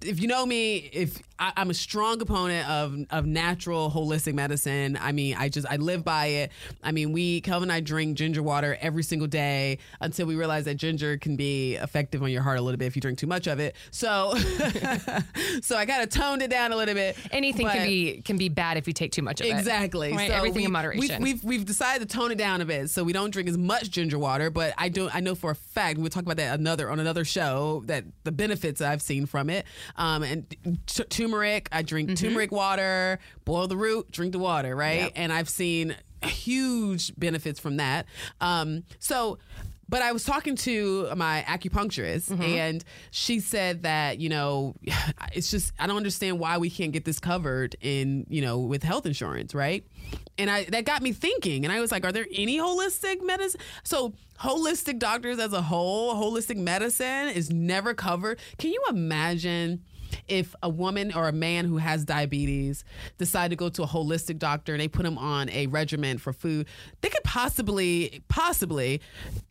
if 0.00 0.20
you 0.20 0.28
know 0.28 0.46
me, 0.46 0.76
if 0.92 1.20
I, 1.38 1.52
I'm 1.56 1.70
a 1.70 1.74
strong 1.74 2.20
opponent 2.20 2.68
of 2.68 2.96
of 3.10 3.26
natural 3.26 3.90
holistic 3.90 4.34
medicine. 4.34 4.98
I 5.00 5.12
mean, 5.12 5.36
I 5.36 5.48
just 5.48 5.66
I 5.68 5.76
live 5.76 6.04
by 6.04 6.26
it. 6.26 6.52
I 6.82 6.92
mean, 6.92 7.12
we 7.12 7.40
Kelvin 7.40 7.70
and 7.70 7.72
I 7.72 7.80
drink 7.80 8.16
ginger 8.16 8.42
water 8.42 8.76
every 8.80 9.02
single 9.02 9.28
day 9.28 9.78
until 10.00 10.26
we 10.26 10.36
realize 10.36 10.64
that 10.66 10.76
ginger 10.76 11.16
can 11.16 11.36
be 11.36 11.74
effective 11.76 12.22
on 12.22 12.30
your 12.30 12.42
heart 12.42 12.58
a 12.58 12.62
little 12.62 12.78
bit 12.78 12.86
if 12.86 12.96
you 12.96 13.02
drink 13.02 13.18
too 13.18 13.26
much 13.26 13.46
of 13.46 13.58
it. 13.60 13.74
So, 13.90 14.34
so 15.62 15.76
I 15.76 15.86
kind 15.86 16.02
of 16.02 16.10
toned 16.10 16.42
it 16.42 16.50
down 16.50 16.72
a 16.72 16.76
little 16.76 16.94
bit. 16.94 17.16
Anything 17.32 17.68
can 17.68 17.86
be 17.86 18.22
can 18.22 18.36
be 18.36 18.48
bad 18.48 18.76
if 18.76 18.86
you 18.86 18.92
take 18.92 19.12
too 19.12 19.22
much 19.22 19.40
of 19.40 19.46
it. 19.46 19.50
Exactly. 19.50 20.12
Right? 20.12 20.30
So 20.30 20.36
Everything 20.36 20.58
we- 20.62 20.66
in 20.66 20.72
moderation. 20.72 21.22
We've, 21.22 21.42
we've 21.42 21.44
we've 21.44 21.64
decided 21.64 22.08
to 22.08 22.16
tone 22.16 22.30
it 22.30 22.38
down 22.38 22.60
a 22.60 22.64
bit, 22.64 22.90
so 22.90 23.02
we 23.02 23.12
don't 23.12 23.30
drink 23.30 23.48
as 23.48 23.58
much 23.58 23.90
ginger 23.90 24.18
water. 24.18 24.50
But 24.50 24.74
I 24.78 24.88
don't. 24.88 25.14
I 25.14 25.20
know 25.20 25.34
for 25.34 25.50
a 25.50 25.56
fact 25.56 25.98
we'll 25.98 26.10
talk 26.10 26.22
about 26.22 26.36
that 26.36 26.58
another 26.58 26.90
on 26.90 27.00
another 27.00 27.24
show 27.24 27.82
that 27.86 28.04
the 28.24 28.32
benefits 28.32 28.80
I've 28.80 29.02
seen 29.02 29.26
from 29.26 29.50
it. 29.50 29.66
Um, 29.96 30.22
and 30.22 30.46
t- 30.86 31.04
turmeric. 31.04 31.68
I 31.72 31.82
drink 31.82 32.10
Mm-hmm. 32.10 32.26
turmeric 32.26 32.52
water. 32.52 33.18
Boil 33.44 33.66
the 33.68 33.76
root. 33.76 34.10
Drink 34.10 34.32
the 34.32 34.38
water. 34.38 34.74
Right. 34.76 35.02
Yep. 35.02 35.12
And 35.16 35.32
I've 35.32 35.48
seen 35.48 35.96
huge 36.22 37.12
benefits 37.18 37.60
from 37.60 37.76
that. 37.78 38.06
Um, 38.40 38.84
so. 38.98 39.38
But 39.88 40.02
I 40.02 40.12
was 40.12 40.24
talking 40.24 40.54
to 40.56 41.08
my 41.16 41.44
acupuncturist, 41.48 42.28
Mm-hmm. 42.30 42.42
and 42.42 42.84
she 43.10 43.40
said 43.40 43.82
that 43.84 44.18
you 44.18 44.28
know, 44.28 44.74
it's 45.32 45.50
just 45.50 45.72
I 45.78 45.86
don't 45.86 45.96
understand 45.96 46.38
why 46.38 46.58
we 46.58 46.70
can't 46.70 46.92
get 46.92 47.04
this 47.04 47.18
covered 47.18 47.76
in 47.80 48.26
you 48.28 48.42
know 48.42 48.58
with 48.58 48.82
health 48.82 49.06
insurance, 49.06 49.54
right? 49.54 49.84
And 50.36 50.50
I 50.50 50.64
that 50.64 50.84
got 50.84 51.02
me 51.02 51.12
thinking, 51.12 51.64
and 51.64 51.72
I 51.72 51.80
was 51.80 51.90
like, 51.90 52.04
are 52.04 52.12
there 52.12 52.26
any 52.32 52.58
holistic 52.58 53.22
medicine? 53.24 53.60
So 53.82 54.14
holistic 54.40 54.98
doctors 54.98 55.38
as 55.38 55.52
a 55.52 55.62
whole, 55.62 56.14
holistic 56.14 56.56
medicine 56.56 57.28
is 57.28 57.50
never 57.50 57.92
covered. 57.94 58.38
Can 58.58 58.72
you 58.72 58.82
imagine? 58.88 59.82
If 60.26 60.54
a 60.62 60.68
woman 60.68 61.12
or 61.14 61.28
a 61.28 61.32
man 61.32 61.64
who 61.64 61.76
has 61.78 62.04
diabetes 62.04 62.84
decide 63.18 63.50
to 63.50 63.56
go 63.56 63.68
to 63.68 63.82
a 63.82 63.86
holistic 63.86 64.38
doctor 64.38 64.72
and 64.72 64.80
they 64.80 64.88
put 64.88 65.04
them 65.04 65.18
on 65.18 65.48
a 65.50 65.66
regimen 65.68 66.18
for 66.18 66.32
food, 66.32 66.66
they 67.00 67.08
could 67.08 67.24
possibly, 67.24 68.22
possibly 68.28 69.00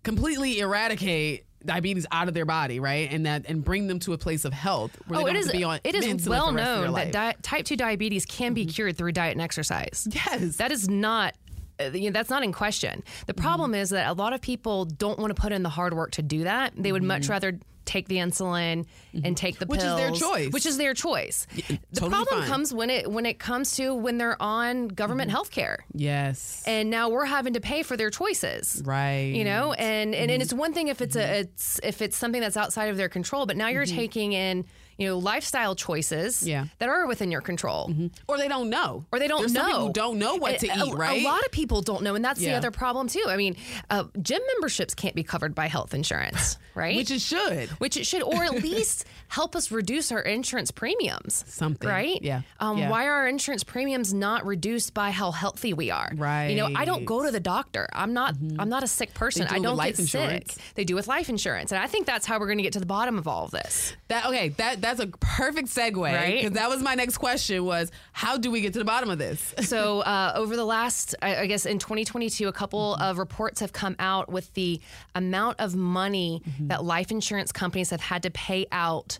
completely 0.04 0.60
eradicate 0.60 1.46
diabetes 1.66 2.06
out 2.12 2.28
of 2.28 2.34
their 2.34 2.46
body, 2.46 2.80
right? 2.80 3.12
And 3.12 3.26
that 3.26 3.46
and 3.48 3.64
bring 3.64 3.88
them 3.88 4.00
to 4.00 4.14
a 4.14 4.18
place 4.18 4.46
of 4.46 4.54
health 4.54 4.98
where 5.08 5.20
Oh, 5.20 5.24
they 5.24 5.32
it 5.32 5.36
is. 5.38 5.46
have 5.46 5.52
to 5.54 5.58
be 5.58 5.64
on 5.64 5.80
It 5.84 5.96
is 5.96 6.28
well 6.28 6.46
for 6.48 6.52
the 6.52 6.58
rest 6.58 6.70
of 6.70 6.78
their 6.78 6.86
known 6.86 6.94
that 6.94 7.12
di- 7.12 7.36
type 7.42 7.66
two 7.66 7.76
diabetes 7.76 8.26
can 8.26 8.54
be 8.54 8.62
mm-hmm. 8.62 8.70
cured 8.72 8.98
through 8.98 9.12
diet 9.12 9.34
and 9.34 9.42
exercise. 9.42 10.08
Yes. 10.12 10.58
that 10.58 10.72
is 10.72 10.88
not. 10.88 11.36
uh, 11.80 11.86
You 11.94 12.10
know, 12.10 12.14
that's 12.14 12.30
not 12.30 12.44
in 12.44 12.54
question. 12.54 13.04
The 13.26 13.34
mm-hmm. 13.34 13.44
problem 13.44 13.76
is 13.76 13.90
that 13.90 14.08
a 14.08 14.14
lot 14.14 14.34
of 14.34 14.42
people 14.42 14.86
don't 14.86 15.20
want 15.20 15.36
to 15.36 15.42
put 15.42 15.52
in 15.52 15.64
the 15.64 15.70
hard 15.70 15.94
work 15.94 16.12
to 16.12 16.22
do 16.22 16.44
that. 16.44 16.74
They 16.78 16.92
would 16.92 17.04
much 17.04 17.24
mm-hmm. 17.24 17.32
rather 17.32 17.60
take 17.88 18.08
the 18.08 18.18
insulin 18.18 18.86
and 19.14 19.24
mm-hmm. 19.24 19.34
take 19.34 19.58
the 19.58 19.66
pills, 19.66 19.78
Which 19.80 19.84
is 19.88 19.96
their 19.96 20.12
choice. 20.12 20.52
Which 20.54 20.66
is 20.68 20.78
their 20.78 20.94
choice. 20.94 21.48
the 21.56 21.80
totally 21.96 22.10
problem 22.12 22.40
fine. 22.42 22.50
comes 22.50 22.74
when 22.74 22.90
it 22.92 23.10
when 23.12 23.26
it 23.26 23.40
comes 23.40 23.76
to 23.78 23.96
when 23.96 24.20
they're 24.20 24.40
on 24.42 24.90
government 24.90 25.30
mm-hmm. 25.30 25.36
health 25.36 25.50
care. 25.52 25.86
yes. 25.94 26.64
and 26.68 26.90
now 26.90 27.10
we're 27.10 27.26
having 27.26 27.54
to 27.54 27.62
pay 27.62 27.82
for 27.84 27.98
their 27.98 28.10
choices 28.12 28.82
Right. 28.86 29.34
you 29.34 29.44
know 29.44 29.74
and 29.74 30.14
and, 30.14 30.16
and 30.16 30.30
mm-hmm. 30.32 30.42
it's 30.42 30.54
one 30.54 30.74
thing 30.74 30.90
if 30.90 31.02
it's 31.02 31.16
a 31.16 31.40
it's 31.40 31.80
if 31.82 32.02
it's 32.02 32.16
something 32.16 32.42
that's 32.42 32.58
outside 32.58 32.90
of 32.90 32.98
their 32.98 33.10
control 33.10 33.46
but 33.46 33.58
now 33.58 33.70
you're 33.70 33.86
taking 33.86 34.34
in 34.34 34.66
you 34.98 35.08
know 35.08 35.18
lifestyle 35.18 35.76
choices 35.76 36.46
Yeah. 36.48 36.66
that 36.80 36.90
are 36.90 37.06
within 37.08 37.32
your 37.32 37.42
control 37.42 37.94
or 38.28 38.38
they 38.38 38.48
don't 38.48 38.70
know. 38.70 39.06
or 39.12 39.20
they 39.20 39.28
don't 39.28 39.42
There's 39.42 39.54
know 39.54 39.72
Some 39.72 39.92
don't 39.92 40.18
know 40.20 40.36
what 40.36 40.60
to 40.60 40.68
A- 40.68 40.86
eat, 40.86 40.94
right? 40.96 41.22
a 41.22 41.26
lot 41.26 41.44
of 41.46 41.52
people 41.52 41.82
don't 41.82 42.04
know 42.04 42.16
and 42.16 42.24
that's 42.26 42.40
the 42.40 42.54
other 42.54 42.72
problem 42.72 43.08
too 43.08 43.24
i 43.28 43.38
mean 43.38 43.56
uh, 43.90 44.06
gym 44.22 44.42
memberships 44.54 44.94
can't 44.96 45.16
be 45.16 45.24
covered 45.24 45.54
by 45.56 45.68
health 45.68 45.94
insurance 45.94 46.58
right 46.76 46.96
Which 46.96 47.12
it 47.12 47.22
should. 47.22 47.70
which 47.80 47.98
it 47.98 48.06
should, 48.06 48.22
or 48.24 48.44
at 48.44 48.54
least 48.64 49.06
help 49.30 49.56
us 49.56 49.72
reduce 49.72 50.12
our 50.12 50.22
insurance 50.22 50.72
premiums. 50.72 51.44
Something. 51.48 51.90
right? 51.90 52.22
Yeah. 52.22 52.42
Um, 52.60 52.78
Yeah. 52.78 52.90
Why 52.90 53.08
are 53.08 53.14
our 53.14 53.28
insurance 53.28 53.64
premiums 53.64 54.14
not 54.14 54.46
reduced 54.46 54.94
by 54.94 55.10
how 55.12 55.32
healthy 55.32 55.74
we 55.74 55.90
are? 55.92 56.12
Right. 56.16 56.48
You 56.50 56.56
know, 56.58 56.70
I 56.76 56.86
don't 56.86 57.04
go 57.06 57.24
to 57.26 57.32
the 57.32 57.40
doctor. 57.40 57.88
I'm 57.94 58.14
not. 58.14 58.36
I'm 58.60 58.70
not 58.70 58.84
a 58.84 58.88
sick 58.88 59.14
person. 59.16 59.44
Mm-hmm. 59.48 59.56
do 59.56 59.60
I 59.60 59.64
don't 59.64 59.78
get 59.86 60.00
insurance. 60.00 60.54
sick. 60.54 60.64
They 60.76 60.84
do 60.86 60.96
with 60.96 61.08
life 61.08 61.30
insurance, 61.30 61.72
and 61.72 61.82
I 61.82 61.88
think 61.88 62.06
that's 62.06 62.26
how 62.28 62.40
we're 62.40 62.46
going 62.46 62.60
to 62.60 62.64
get 62.64 62.74
to 62.74 62.80
the 62.80 62.86
bottom 62.86 63.18
of 63.18 63.28
all 63.28 63.46
of 63.46 63.52
this. 63.52 63.96
That 64.08 64.26
okay, 64.28 64.50
that 64.50 64.82
that's 64.88 65.00
a 65.00 65.08
perfect 65.20 65.68
segue. 65.70 66.02
Right? 66.02 66.42
Because 66.42 66.56
that 66.56 66.70
was 66.70 66.82
my 66.82 66.96
next 66.96 67.18
question 67.18 67.64
was 67.66 67.92
how 68.14 68.38
do 68.38 68.50
we 68.52 68.62
get 68.62 68.74
to 68.74 68.80
the 68.80 68.86
bottom 68.86 69.10
of 69.10 69.18
this? 69.18 69.54
So 69.68 70.00
uh, 70.00 70.32
over 70.36 70.56
the 70.56 70.64
last, 70.66 71.14
I, 71.22 71.36
I 71.42 71.46
guess 71.46 71.66
in 71.66 71.78
2022, 71.78 72.48
a 72.48 72.52
couple 72.54 72.96
of 72.96 73.18
reports 73.18 73.60
have 73.60 73.74
come 73.74 73.96
out 74.00 74.32
with 74.32 74.54
the 74.54 74.80
amount 75.14 75.60
of 75.60 75.76
money 75.76 76.42
that 76.62 76.84
life 76.84 77.12
insurance 77.12 77.52
companies 77.52 77.90
have 77.90 78.00
had 78.02 78.24
to 78.24 78.32
pay 78.32 78.66
out 78.72 79.18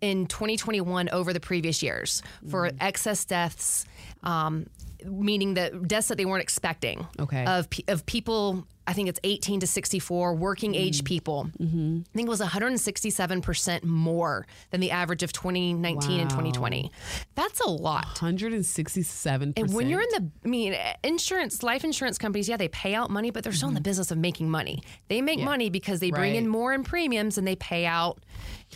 in 0.00 0.26
2021 0.26 1.08
over 1.10 1.32
the 1.32 1.40
previous 1.40 1.82
years 1.82 2.22
for 2.50 2.70
excess 2.80 3.24
deaths. 3.24 3.84
Um, 4.22 4.66
meaning 5.04 5.54
the 5.54 5.70
deaths 5.86 6.08
that 6.08 6.18
they 6.18 6.24
weren't 6.24 6.42
expecting 6.42 7.06
Okay. 7.20 7.44
of 7.46 7.68
of 7.86 8.04
people 8.06 8.66
I 8.86 8.92
think 8.92 9.08
it's 9.08 9.20
18 9.24 9.60
to 9.60 9.66
64 9.66 10.34
working 10.34 10.74
age 10.74 11.04
people. 11.04 11.50
I 11.60 12.16
think 12.16 12.26
it 12.26 12.28
was 12.28 12.40
167% 12.40 13.84
more 13.84 14.46
than 14.70 14.80
the 14.80 14.90
average 14.90 15.22
of 15.22 15.32
2019 15.32 16.20
and 16.20 16.30
2020. 16.30 16.90
That's 17.34 17.60
a 17.60 17.68
lot. 17.68 18.06
167%. 18.16 19.52
And 19.56 19.74
when 19.74 19.88
you're 19.88 20.02
in 20.02 20.08
the, 20.10 20.30
I 20.44 20.48
mean, 20.48 20.76
insurance, 21.02 21.62
life 21.62 21.84
insurance 21.84 22.18
companies, 22.18 22.48
yeah, 22.48 22.56
they 22.56 22.68
pay 22.68 22.94
out 22.94 23.10
money, 23.10 23.30
but 23.30 23.44
they're 23.44 23.52
still 23.52 23.68
in 23.68 23.74
the 23.74 23.80
business 23.80 24.10
of 24.10 24.18
making 24.18 24.50
money. 24.50 24.82
They 25.08 25.20
make 25.20 25.40
money 25.40 25.70
because 25.70 26.00
they 26.00 26.10
bring 26.10 26.34
in 26.34 26.48
more 26.48 26.72
in 26.72 26.84
premiums 26.84 27.38
and 27.38 27.46
they 27.46 27.56
pay 27.56 27.86
out 27.86 28.20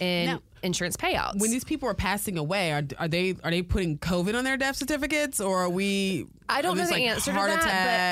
in 0.01 0.27
Now, 0.27 0.41
insurance 0.63 0.97
payouts. 0.97 1.39
when 1.41 1.51
these 1.51 1.65
people 1.65 1.89
are 1.89 1.95
passing 1.95 2.37
away, 2.39 2.73
are, 2.73 2.83
are 2.99 3.09
they 3.09 3.37
are 3.45 3.51
they 3.51 3.63
putting 3.63 3.99
COVID 3.99 4.35
on 4.37 4.45
their 4.45 4.57
death 4.57 4.77
certificates, 4.77 5.41
or 5.41 5.59
are 5.65 5.69
we? 5.71 6.27
I 6.49 6.63
don't 6.63 6.77
know 6.77 6.85
the 6.85 6.93
like, 6.93 7.03
answer 7.03 7.31
to 7.33 7.37
that, 7.37 7.59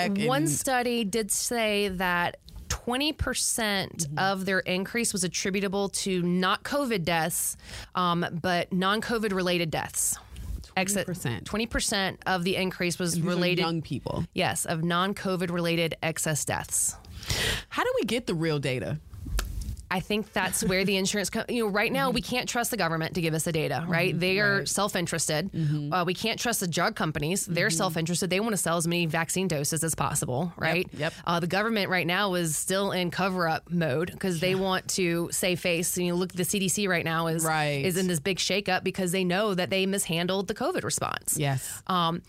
attack 0.06 0.14
but 0.14 0.26
one 0.26 0.46
study 0.46 1.04
did 1.04 1.30
say 1.30 1.88
that 1.88 2.38
20% 2.68 3.16
Mm-hmm. 3.18 4.18
of 4.18 4.44
their 4.44 4.60
increase 4.60 5.12
was 5.12 5.24
attributable 5.24 5.88
to 5.90 6.22
not 6.22 6.62
COVID 6.62 7.04
deaths, 7.04 7.56
um, 7.94 8.24
but 8.42 8.72
non 8.72 9.00
COVID 9.00 9.32
related 9.32 9.70
deaths. 9.70 10.16
20%. 10.76 11.42
20% 11.42 12.16
of 12.26 12.44
the 12.44 12.54
increase 12.54 13.00
was 13.00 13.20
related, 13.20 13.62
young 13.62 13.82
people. 13.82 14.24
yes, 14.32 14.64
of 14.64 14.84
non 14.84 15.12
COVID 15.14 15.50
related 15.50 15.96
excess 16.04 16.44
deaths. 16.44 16.94
How 17.68 17.82
do 17.82 17.92
we 18.00 18.04
get 18.06 18.26
the 18.28 18.34
real 18.34 18.60
data? 18.60 19.00
I 19.90 20.00
think 20.00 20.32
that's 20.32 20.62
where 20.62 20.84
the 20.84 20.96
insurance, 20.96 21.30
co- 21.30 21.44
you 21.48 21.64
know, 21.64 21.70
right 21.70 21.90
now 21.92 22.10
we 22.10 22.20
can't 22.20 22.48
trust 22.48 22.70
the 22.70 22.76
government 22.76 23.14
to 23.14 23.20
give 23.22 23.32
us 23.32 23.44
the 23.44 23.52
data, 23.52 23.84
right? 23.88 24.18
They 24.18 24.38
are 24.38 24.66
self 24.66 24.94
interested. 24.94 25.50
Uh, 25.92 26.04
we 26.06 26.12
can't 26.14 26.38
trust 26.38 26.60
the 26.60 26.68
drug 26.68 26.94
companies. 26.94 27.46
They're 27.46 27.70
self 27.70 27.96
interested. 27.96 28.28
They 28.28 28.40
want 28.40 28.52
to 28.52 28.58
sell 28.58 28.76
as 28.76 28.86
many 28.86 29.06
vaccine 29.06 29.48
doses 29.48 29.82
as 29.82 29.94
possible, 29.94 30.52
right? 30.56 30.86
yep. 30.92 31.12
Uh, 31.26 31.40
the 31.40 31.46
government 31.46 31.88
right 31.90 32.06
now 32.06 32.34
is 32.34 32.56
still 32.56 32.92
in 32.92 33.10
cover 33.10 33.48
up 33.48 33.70
mode 33.70 34.10
because 34.12 34.40
they 34.40 34.54
want 34.54 34.86
to 34.88 35.28
save 35.32 35.60
face. 35.60 35.96
And 35.96 36.06
you 36.06 36.14
look, 36.14 36.32
the 36.32 36.42
CDC 36.44 36.86
right 36.88 37.04
now 37.04 37.26
is 37.28 37.44
Right. 37.44 37.84
is 37.84 37.96
in 37.96 38.08
this 38.08 38.20
big 38.20 38.36
shakeup 38.38 38.84
because 38.84 39.12
they 39.12 39.24
know 39.24 39.54
that 39.54 39.70
they 39.70 39.86
mishandled 39.86 40.48
the 40.48 40.54
COVID 40.54 40.84
response. 40.84 41.36
Yes. 41.38 41.82
Um, 41.86 42.22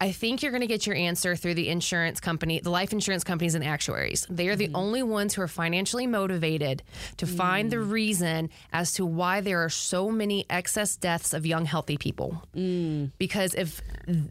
I 0.00 0.12
think 0.12 0.42
you're 0.42 0.50
going 0.52 0.62
to 0.62 0.66
get 0.66 0.86
your 0.86 0.96
answer 0.96 1.36
through 1.36 1.54
the 1.54 1.68
insurance 1.68 2.20
company, 2.20 2.58
the 2.60 2.70
life 2.70 2.92
insurance 2.92 3.22
companies 3.22 3.54
and 3.54 3.62
actuaries. 3.62 4.26
They 4.30 4.48
are 4.48 4.56
the 4.56 4.68
Mm-hmm. 4.68 4.76
only 4.76 5.02
ones 5.02 5.34
who 5.34 5.42
are 5.42 5.48
financially 5.48 6.06
motivated 6.06 6.82
to 7.18 7.26
find 7.26 7.68
Mm. 7.68 7.70
the 7.70 7.80
reason 7.80 8.50
as 8.72 8.92
to 8.94 9.04
why 9.04 9.40
there 9.42 9.62
are 9.62 9.68
so 9.68 10.10
many 10.10 10.46
excess 10.48 10.96
deaths 10.96 11.34
of 11.34 11.44
young, 11.44 11.64
healthy 11.66 11.98
people. 11.98 12.42
Mm. 12.56 13.10
Because 13.18 13.54
if 13.54 13.82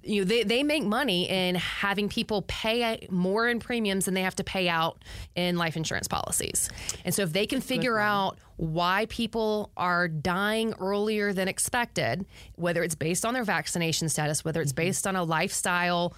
you 0.04 0.22
know, 0.22 0.26
they, 0.26 0.44
they 0.44 0.64
make 0.64 0.84
money 0.84 1.30
in 1.30 1.56
having 1.56 2.10
people 2.10 2.42
pay 2.48 3.08
more 3.12 3.48
in 3.48 3.60
premiums 3.60 4.06
than 4.06 4.14
they 4.16 4.24
have 4.24 4.36
to 4.36 4.44
pay 4.44 4.68
out 4.70 5.04
in 5.36 5.56
life 5.58 5.78
insurance 5.78 6.08
policies. 6.08 6.70
And 7.06 7.14
so 7.14 7.22
if 7.24 7.32
they 7.34 7.46
can 7.46 7.62
figure 7.62 8.00
out 8.00 8.38
why 8.60 9.06
people 9.08 9.72
are 9.78 10.10
dying 10.10 10.74
earlier 10.82 11.32
than 11.32 11.48
expected, 11.48 12.26
whether 12.56 12.84
it's 12.84 12.94
based 12.94 13.26
on 13.26 13.34
their 13.34 13.46
vaccination 13.46 14.10
status, 14.10 14.44
whether 14.44 14.62
it's 14.62 14.74
based 14.74 15.08
on 15.08 15.16
a 15.16 15.24
lifestyle 15.24 16.14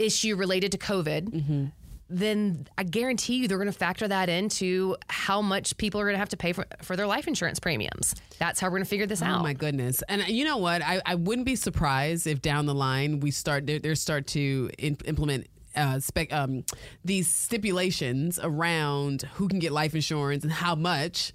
issue 0.00 0.34
related 0.34 0.72
to 0.72 0.78
COVID, 0.78 1.70
then 2.08 2.66
I 2.76 2.82
guarantee 2.82 3.36
you 3.36 3.46
they're 3.46 3.56
going 3.56 3.70
to 3.70 3.72
factor 3.72 4.08
that 4.08 4.28
into 4.28 4.96
how 5.08 5.40
much 5.40 5.76
people 5.76 6.00
are 6.00 6.04
going 6.06 6.14
to 6.14 6.18
have 6.18 6.30
to 6.30 6.36
pay 6.36 6.52
for, 6.52 6.66
for 6.82 6.96
their 6.96 7.06
life 7.06 7.28
insurance 7.28 7.60
premiums. 7.60 8.16
That's 8.40 8.58
how 8.58 8.66
we're 8.66 8.78
going 8.78 8.82
to 8.82 8.90
figure 8.90 9.06
this 9.06 9.22
Oh 9.22 9.26
out. 9.26 9.38
Oh 9.38 9.42
my 9.44 9.52
goodness! 9.52 10.02
And 10.08 10.26
you 10.26 10.44
know 10.44 10.56
what? 10.56 10.82
I, 10.82 11.00
I 11.06 11.14
wouldn't 11.14 11.46
be 11.46 11.54
surprised 11.54 12.26
if 12.26 12.42
down 12.42 12.66
the 12.66 12.74
line 12.74 13.20
we 13.20 13.30
start 13.30 13.64
there 13.68 13.94
start 13.94 14.26
to 14.28 14.70
in, 14.76 14.96
implement. 15.04 15.46
Uh, 15.76 16.00
spec, 16.00 16.32
um, 16.32 16.64
these 17.04 17.30
stipulations 17.30 18.40
around 18.42 19.22
who 19.34 19.46
can 19.46 19.60
get 19.60 19.70
life 19.70 19.94
insurance 19.94 20.42
and 20.42 20.52
how 20.52 20.74
much, 20.74 21.32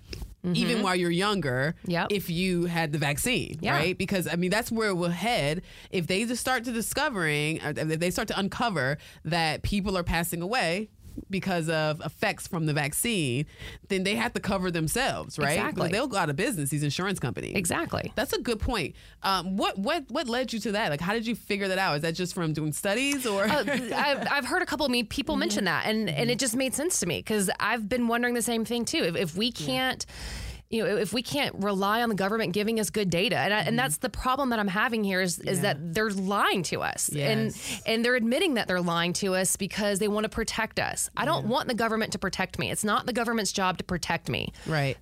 even 0.54 0.82
while 0.84 0.96
you're 0.96 1.10
younger, 1.12 1.76
Mm-hmm. 1.84 1.92
Yep. 1.92 2.08
if 2.12 2.30
you 2.30 2.66
had 2.66 2.92
the 2.92 2.98
vaccine, 2.98 3.58
Yeah. 3.62 3.74
right? 3.74 3.98
Because 3.98 4.28
I 4.28 4.36
mean 4.36 4.52
that's 4.52 4.72
where 4.72 4.94
we'll 4.94 5.10
head 5.10 5.62
if 5.92 6.08
they 6.08 6.26
just 6.26 6.42
start 6.42 6.64
to 6.66 6.72
discovering, 6.72 7.62
uh, 7.62 7.74
if 7.76 8.00
they 8.00 8.12
start 8.12 8.28
to 8.30 8.40
uncover 8.40 8.98
that 9.24 9.64
people 9.64 9.98
are 9.98 10.04
passing 10.04 10.42
away 10.42 10.90
because 11.30 11.70
of 11.70 12.02
effects 12.02 12.48
from 12.48 12.66
the 12.66 12.74
vaccine, 12.74 13.46
then 13.90 14.04
they 14.04 14.16
have 14.16 14.34
to 14.34 14.40
cover 14.40 14.72
themselves, 14.72 15.38
right? 15.40 15.54
Exactly. 15.54 15.90
They'll 15.90 16.08
go 16.08 16.18
out 16.18 16.30
of 16.30 16.36
business. 16.36 16.70
These 16.70 16.84
insurance 16.84 17.20
companies. 17.20 17.56
Exactly. 17.56 18.12
That's 18.16 18.34
a 18.34 18.42
good 18.42 18.60
point. 18.60 18.96
Um, 19.24 19.58
what 19.58 19.78
what 19.78 20.06
what 20.10 20.28
led 20.28 20.54
you 20.54 20.60
to 20.60 20.72
that? 20.74 20.90
Like, 20.90 21.02
how 21.02 21.14
did 21.14 21.26
you 21.28 21.36
figure 21.36 21.68
that 21.68 21.78
out? 21.78 21.96
Is 21.98 22.02
that 22.04 22.14
just 22.16 22.34
from 22.34 22.54
doing 22.54 22.74
studies, 22.74 23.26
or 23.26 23.44
Uh, 23.46 23.64
I've, 23.96 24.28
I've 24.32 24.46
heard 24.46 24.62
a 24.62 24.66
couple 24.66 24.86
of 24.86 24.92
me 24.92 25.04
people 25.04 25.36
mention 25.36 25.66
that, 25.66 25.86
and 25.86 26.10
and 26.10 26.30
it 26.30 26.40
just 26.40 26.56
made 26.56 26.74
sense 26.74 27.00
to 27.00 27.06
me 27.06 27.20
because 27.20 27.50
I've 27.60 27.88
been 27.90 28.08
wondering 28.08 28.34
the 28.34 28.42
same 28.42 28.66
thing 28.66 28.86
too. 28.86 29.04
If, 29.04 29.16
if 29.16 29.36
we 29.36 29.52
can't. 29.52 30.06
You 30.70 30.84
know, 30.84 30.98
if 30.98 31.14
we 31.14 31.22
can't 31.22 31.56
rely 31.60 32.02
on 32.02 32.10
the 32.10 32.16
government 32.16 32.54
giving 32.54 32.80
us 32.80 32.90
good 32.90 33.10
data, 33.10 33.38
and, 33.38 33.54
I, 33.54 33.60
and 33.60 33.68
mm-hmm. 33.68 33.76
that's 33.78 33.98
the 33.98 34.10
problem 34.10 34.50
that 34.50 34.58
I'm 34.60 34.68
having 34.68 35.04
here 35.04 35.22
is, 35.22 35.38
is 35.40 35.62
that 35.62 35.94
they're 35.94 36.10
lying 36.10 36.64
to 36.64 36.82
us, 36.82 37.10
Yes. 37.14 37.30
and 37.30 37.88
and 37.88 38.06
they're 38.06 38.16
admitting 38.16 38.56
that 38.56 38.68
they're 38.68 38.82
lying 38.82 39.14
to 39.14 39.36
us 39.36 39.56
because 39.58 40.00
they 40.00 40.08
want 40.08 40.24
to 40.24 40.30
protect 40.30 40.80
us. 40.80 41.10
I 41.16 41.26
don't 41.26 41.46
want 41.48 41.68
the 41.68 41.76
government 41.76 42.14
to 42.14 42.20
protect 42.20 42.58
me. 42.58 42.72
It's 42.72 42.84
not 42.84 43.06
the 43.06 43.14
government's 43.14 43.52
job 43.52 43.78
to 43.78 43.84
protect 43.84 44.28
me. 44.28 44.54
right? 44.66 44.98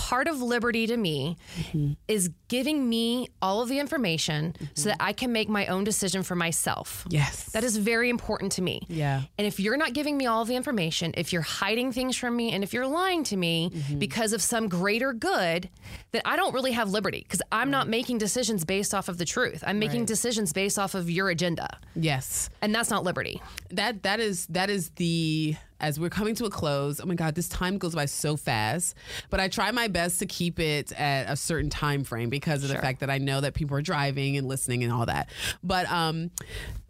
Part 0.00 0.28
of 0.28 0.40
liberty 0.40 0.86
to 0.86 0.96
me 0.96 1.36
mm-hmm. 1.58 1.92
is 2.08 2.30
giving 2.48 2.88
me 2.88 3.28
all 3.42 3.60
of 3.60 3.68
the 3.68 3.78
information 3.78 4.54
so 4.58 4.64
mm-hmm. 4.64 4.88
that 4.88 4.96
I 4.98 5.12
can 5.12 5.30
make 5.30 5.50
my 5.50 5.66
own 5.66 5.84
decision 5.84 6.22
for 6.22 6.34
myself. 6.34 7.04
Yes. 7.10 7.44
That 7.52 7.64
is 7.64 7.76
very 7.76 8.08
important 8.08 8.52
to 8.52 8.62
me. 8.62 8.80
Yeah. 8.88 9.24
And 9.36 9.46
if 9.46 9.60
you're 9.60 9.76
not 9.76 9.92
giving 9.92 10.16
me 10.16 10.24
all 10.24 10.46
the 10.46 10.56
information, 10.56 11.12
if 11.18 11.34
you're 11.34 11.42
hiding 11.42 11.92
things 11.92 12.16
from 12.16 12.34
me, 12.34 12.50
and 12.52 12.64
if 12.64 12.72
you're 12.72 12.86
lying 12.86 13.24
to 13.24 13.36
me 13.36 13.70
mm-hmm. 13.70 13.98
because 13.98 14.32
of 14.32 14.40
some 14.40 14.68
greater 14.68 15.12
good, 15.12 15.68
then 16.12 16.22
I 16.24 16.36
don't 16.36 16.54
really 16.54 16.72
have 16.72 16.88
liberty 16.90 17.20
because 17.20 17.42
I'm 17.52 17.70
not 17.70 17.86
making 17.86 18.16
decisions 18.16 18.64
based 18.64 18.94
off 18.94 19.10
of 19.10 19.18
the 19.18 19.26
truth. 19.26 19.62
I'm 19.66 19.78
making 19.78 20.00
Right. 20.00 20.08
decisions 20.08 20.54
based 20.54 20.78
off 20.78 20.94
of 20.94 21.10
your 21.10 21.28
agenda. 21.28 21.68
Yes. 21.94 22.48
And 22.62 22.74
that's 22.74 22.88
not 22.88 23.04
liberty. 23.04 23.42
that 23.70 24.02
that 24.04 24.18
is 24.18 24.46
that 24.46 24.70
is 24.70 24.90
the 24.96 25.56
as 25.80 25.98
we're 25.98 26.10
coming 26.10 26.34
to 26.34 26.44
a 26.44 26.50
close 26.50 27.00
oh 27.00 27.06
my 27.06 27.14
god 27.14 27.34
this 27.34 27.48
time 27.48 27.78
goes 27.78 27.94
by 27.94 28.04
so 28.04 28.36
fast 28.36 28.94
but 29.30 29.40
i 29.40 29.48
try 29.48 29.70
my 29.70 29.88
best 29.88 30.18
to 30.18 30.26
keep 30.26 30.60
it 30.60 30.92
at 30.92 31.30
a 31.30 31.36
certain 31.36 31.70
time 31.70 32.04
frame 32.04 32.28
because 32.28 32.62
of 32.62 32.68
the 32.68 32.76
fact 32.76 33.00
that 33.00 33.10
i 33.10 33.18
know 33.18 33.40
that 33.40 33.54
people 33.54 33.76
are 33.76 33.82
driving 33.82 34.36
and 34.36 34.46
listening 34.46 34.84
and 34.84 34.92
all 34.92 35.06
that. 35.06 35.28
But 35.62 35.90
um 35.90 36.30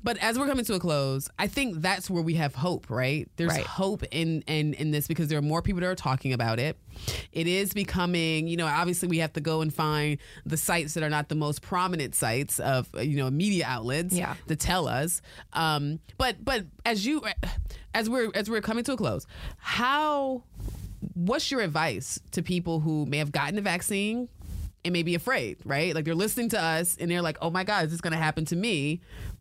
but 0.03 0.17
as 0.19 0.39
we're 0.39 0.47
coming 0.47 0.65
to 0.65 0.75
a 0.75 0.81
close 0.81 1.29
i 1.39 1.47
think 1.47 1.81
that's 1.83 2.09
where 2.11 2.23
we 2.23 2.35
have 2.35 2.55
hope 2.55 2.89
right 2.91 3.29
there's 3.37 3.51
Right. 3.51 3.67
hope 3.67 4.03
in 4.11 4.43
in 4.47 4.75
in 4.75 4.91
this 4.91 5.07
because 5.07 5.29
there 5.29 5.39
are 5.39 5.43
more 5.43 5.63
people 5.63 5.81
that 5.81 5.87
are 5.89 5.95
talking 5.95 6.33
about 6.33 6.59
it 6.59 6.79
it 7.33 7.47
is 7.47 7.73
becoming 7.73 8.47
you 8.47 8.57
know 8.57 8.67
obviously 8.67 9.09
we 9.09 9.19
have 9.19 9.33
to 9.35 9.41
go 9.41 9.61
and 9.61 9.73
find 9.73 10.19
the 10.47 10.57
sites 10.57 10.95
that 10.95 11.03
are 11.03 11.11
not 11.11 11.29
the 11.29 11.35
most 11.35 11.63
prominent 11.63 12.15
sites 12.15 12.59
of 12.61 12.89
you 13.01 13.17
know 13.17 13.31
media 13.31 13.65
outlets 13.67 14.15
Yeah. 14.15 14.35
to 14.49 14.57
tell 14.57 14.87
us. 14.89 15.23
Um, 15.53 16.01
but 16.19 16.45
but 16.45 16.67
as 16.85 17.07
you 17.07 17.23
as 17.95 18.09
we're 18.11 18.31
as 18.35 18.49
we're 18.51 18.61
coming 18.61 18.85
to 18.85 18.93
a 18.93 18.97
close, 18.97 19.27
how 19.59 20.43
what's 21.15 21.51
your 21.51 21.61
advice 21.61 22.21
to 22.33 22.43
people 22.43 22.81
who 22.81 23.07
may 23.07 23.19
have 23.19 23.33
gotten 23.33 23.55
the 23.57 23.63
vaccine 23.63 24.29
and 24.85 24.93
may 24.93 25.03
be 25.03 25.15
afraid, 25.15 25.59
right? 25.65 25.95
Like 25.95 26.05
they're 26.05 26.15
listening 26.15 26.49
to 26.51 26.61
us 26.63 26.97
and 26.99 27.11
they're 27.11 27.23
like, 27.23 27.39
"Oh 27.41 27.51
my 27.51 27.65
God, 27.65 27.85
is 27.87 27.91
this 27.93 28.01
going 28.01 28.13
to 28.13 28.19
happen 28.19 28.45
to 28.47 28.57
me? 28.57 29.01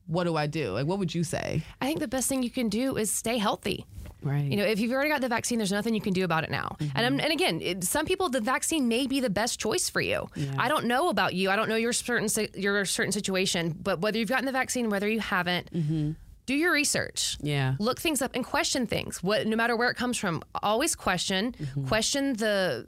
What 0.09 0.25
do 0.25 0.35
I 0.35 0.47
do?" 0.47 0.71
Like, 0.71 0.85
what 0.85 0.99
would 0.99 1.15
you 1.15 1.23
say? 1.23 1.63
I 1.79 1.85
think 1.85 1.99
the 1.99 2.07
best 2.07 2.27
thing 2.27 2.43
you 2.43 2.49
can 2.49 2.67
do 2.67 2.97
is 2.97 3.09
stay 3.11 3.37
healthy. 3.37 3.85
Right. 4.21 4.43
You 4.43 4.57
know, 4.57 4.65
if 4.65 4.79
you've 4.79 4.91
already 4.91 5.09
got 5.09 5.21
the 5.21 5.29
vaccine, 5.29 5.59
there's 5.59 5.71
nothing 5.71 5.95
you 5.95 6.01
can 6.01 6.11
do 6.11 6.25
about 6.25 6.43
it 6.43 6.51
now. 6.51 6.75
Mm-hmm. 6.79 6.97
And 6.97 7.05
I'm, 7.05 7.19
and 7.21 7.31
again, 7.31 7.61
it, 7.61 7.83
some 7.85 8.05
people 8.05 8.27
the 8.27 8.41
vaccine 8.41 8.89
may 8.89 9.07
be 9.07 9.21
the 9.21 9.29
best 9.29 9.59
choice 9.59 9.89
for 9.89 10.01
you. 10.01 10.27
I 10.57 10.67
don't 10.67 10.85
know 10.85 11.07
about 11.07 11.35
you. 11.35 11.49
I 11.49 11.55
don't 11.55 11.69
know 11.69 11.77
your 11.77 11.93
certain 11.93 12.27
your 12.53 12.83
certain 12.83 13.13
situation, 13.13 13.77
but 13.81 14.01
whether 14.01 14.17
you've 14.17 14.29
gotten 14.29 14.45
the 14.45 14.51
vaccine, 14.51 14.89
whether 14.89 15.07
you 15.07 15.21
haven't, 15.21 15.71
mm-hmm. 15.71 16.11
Do 16.49 16.55
your 16.55 16.73
research. 16.73 17.37
Yeah. 17.41 17.75
Look 17.77 17.99
things 17.99 18.23
up 18.23 18.31
and 18.33 18.43
question 18.43 18.87
things. 18.87 19.21
What 19.21 19.45
no 19.45 19.55
matter 19.55 19.75
where 19.75 19.91
it 19.91 19.95
comes 19.95 20.17
from, 20.17 20.41
always 20.63 20.95
question. 20.95 21.53
Mm-hmm. 21.53 21.85
Question 21.87 22.33
the 22.33 22.87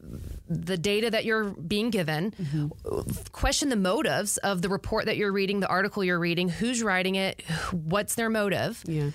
the 0.49 0.77
data 0.77 1.11
that 1.11 1.25
you're 1.25 1.51
being 1.51 1.91
given. 1.91 2.31
Mm-hmm. 2.31 3.11
Question 3.31 3.69
the 3.69 3.75
motives 3.75 4.37
of 4.37 4.63
the 4.63 4.69
report 4.69 5.05
that 5.05 5.15
you're 5.15 5.31
reading, 5.31 5.59
the 5.59 5.67
article 5.67 6.03
you're 6.03 6.17
reading, 6.17 6.49
who's 6.49 6.81
writing 6.81 7.15
it, 7.15 7.43
what's 7.71 8.15
their 8.15 8.29
motive 8.31 8.83
yeah. 8.87 9.11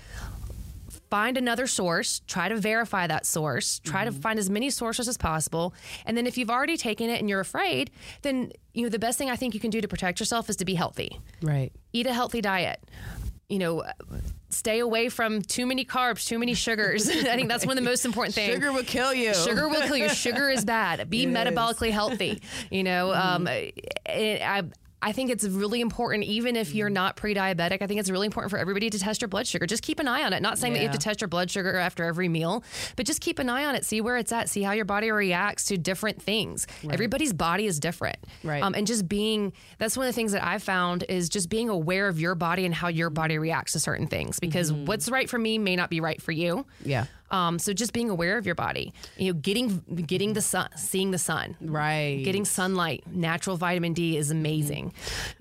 find 1.11 1.37
another 1.37 1.67
source, 1.67 2.21
try 2.29 2.49
to 2.49 2.57
verify 2.57 3.09
that 3.09 3.27
source, 3.27 3.81
try 3.81 4.05
to 4.05 4.13
mm-hmm. 4.13 4.21
find 4.21 4.39
as 4.39 4.49
many 4.49 4.71
sources 4.71 5.09
as 5.09 5.17
possible. 5.17 5.75
And 6.05 6.17
then 6.17 6.25
if 6.25 6.39
you've 6.39 6.51
already 6.51 6.77
taken 6.77 7.11
it 7.11 7.19
and 7.19 7.29
you're 7.29 7.41
afraid, 7.41 7.91
then 8.23 8.53
you 8.75 8.85
know 8.85 8.91
the 8.91 9.01
best 9.01 9.19
thing 9.19 9.29
I 9.29 9.35
think 9.35 9.55
you 9.55 9.61
can 9.61 9.71
do 9.71 9.81
to 9.81 9.89
protect 9.89 10.21
yourself 10.21 10.49
is 10.49 10.55
to 10.57 10.65
be 10.65 10.75
healthy. 10.75 11.21
Right. 11.43 11.73
Eat 11.93 12.07
a 12.07 12.15
healthy 12.15 12.41
diet. 12.41 12.81
You 13.49 13.59
know, 13.61 13.85
stay 14.49 14.81
away 14.81 15.09
from 15.09 15.43
too 15.43 15.67
many 15.67 15.85
carbs, 15.85 16.27
too 16.27 16.39
many 16.39 16.55
sugars. 16.55 17.09
I 17.11 17.13
think 17.13 17.49
that's 17.49 17.65
one 17.65 17.79
of 17.79 17.85
the 17.85 17.89
most 17.89 18.05
important 18.05 18.35
things. 18.35 18.53
Sugar 18.53 18.73
will 18.73 18.83
kill 18.83 19.15
you. 19.15 19.35
Sugar 19.35 19.69
will 19.69 19.83
kill 19.83 19.97
you. 19.97 20.09
Sugar 20.15 20.51
is 20.51 20.65
bad. 20.65 21.09
Be 21.09 21.27
metabolically 21.27 21.91
healthy. 21.91 22.43
You 22.71 22.83
know, 22.83 23.13
um, 23.15 23.47
it, 23.47 24.43
I. 24.43 24.65
I 25.07 25.13
think 25.13 25.31
it's 25.31 25.45
really 25.45 25.81
important, 25.81 26.25
even 26.25 26.57
if 26.57 26.75
you're 26.75 26.91
not 26.91 27.15
pre-diabetic. 27.15 27.81
I 27.81 27.87
think 27.87 28.01
it's 28.01 28.11
really 28.11 28.27
important 28.27 28.51
for 28.51 28.59
everybody 28.59 28.91
to 28.91 28.99
test 28.99 29.21
your 29.21 29.29
blood 29.29 29.47
sugar. 29.47 29.65
Just 29.65 29.85
keep 29.85 30.01
an 30.01 30.09
eye 30.09 30.25
on 30.25 30.33
it. 30.33 30.43
Not 30.43 30.59
saying 30.59 30.73
that 30.73 30.81
you 30.81 30.89
have 30.89 30.99
to 30.99 30.99
test 30.99 31.21
your 31.21 31.29
blood 31.29 31.49
sugar 31.49 31.77
after 31.77 32.03
every 32.03 32.29
meal, 32.29 32.65
but 32.97 33.07
just 33.07 33.21
keep 33.21 33.39
an 33.39 33.49
eye 33.49 33.67
on 33.67 33.77
it. 33.77 33.85
See 33.85 34.01
where 34.01 34.17
it's 34.17 34.33
at. 34.33 34.49
See 34.49 34.63
how 34.63 34.73
your 34.73 34.85
body 34.85 35.13
reacts 35.13 35.67
to 35.67 35.79
different 35.79 36.21
things. 36.21 36.67
Everybody's 36.91 37.33
body 37.33 37.67
is 37.67 37.79
different, 37.79 38.17
Right. 38.43 38.65
Um, 38.65 38.75
and 38.75 38.85
just 38.85 39.09
being 39.09 39.53
that's 39.79 39.97
one 39.97 40.07
of 40.07 40.13
the 40.13 40.17
things 40.17 40.33
that 40.33 40.45
I've 40.45 40.65
found 40.65 41.05
is 41.09 41.29
just 41.29 41.49
being 41.49 41.69
aware 41.69 42.09
of 42.09 42.19
your 42.19 42.35
body 42.35 42.65
and 42.65 42.75
how 42.75 42.89
your 42.89 43.11
body 43.11 43.39
reacts 43.39 43.75
to 43.75 43.81
certain 43.81 44.09
things. 44.09 44.41
Because 44.41 44.73
what's 44.73 45.09
right 45.09 45.31
for 45.31 45.39
me 45.39 45.57
may 45.59 45.77
not 45.77 45.89
be 45.89 46.01
right 46.01 46.21
for 46.21 46.33
you. 46.33 46.67
Yeah. 46.85 47.07
Um, 47.31 47.59
so 47.59 47.73
just 47.73 47.93
being 47.93 48.11
aware 48.11 48.39
of 48.39 48.47
your 48.47 48.55
body, 48.55 48.93
you 49.17 49.33
know, 49.33 49.39
getting 49.39 49.79
getting 50.07 50.33
the 50.33 50.43
sun, 50.43 50.69
seeing 50.77 51.11
the 51.11 51.19
sun, 51.19 51.57
Right. 51.61 52.23
getting 52.25 52.45
sunlight, 52.45 53.05
natural 53.07 53.57
vitamin 53.57 53.93
D 53.93 54.17
is 54.17 54.31
amazing. 54.31 54.93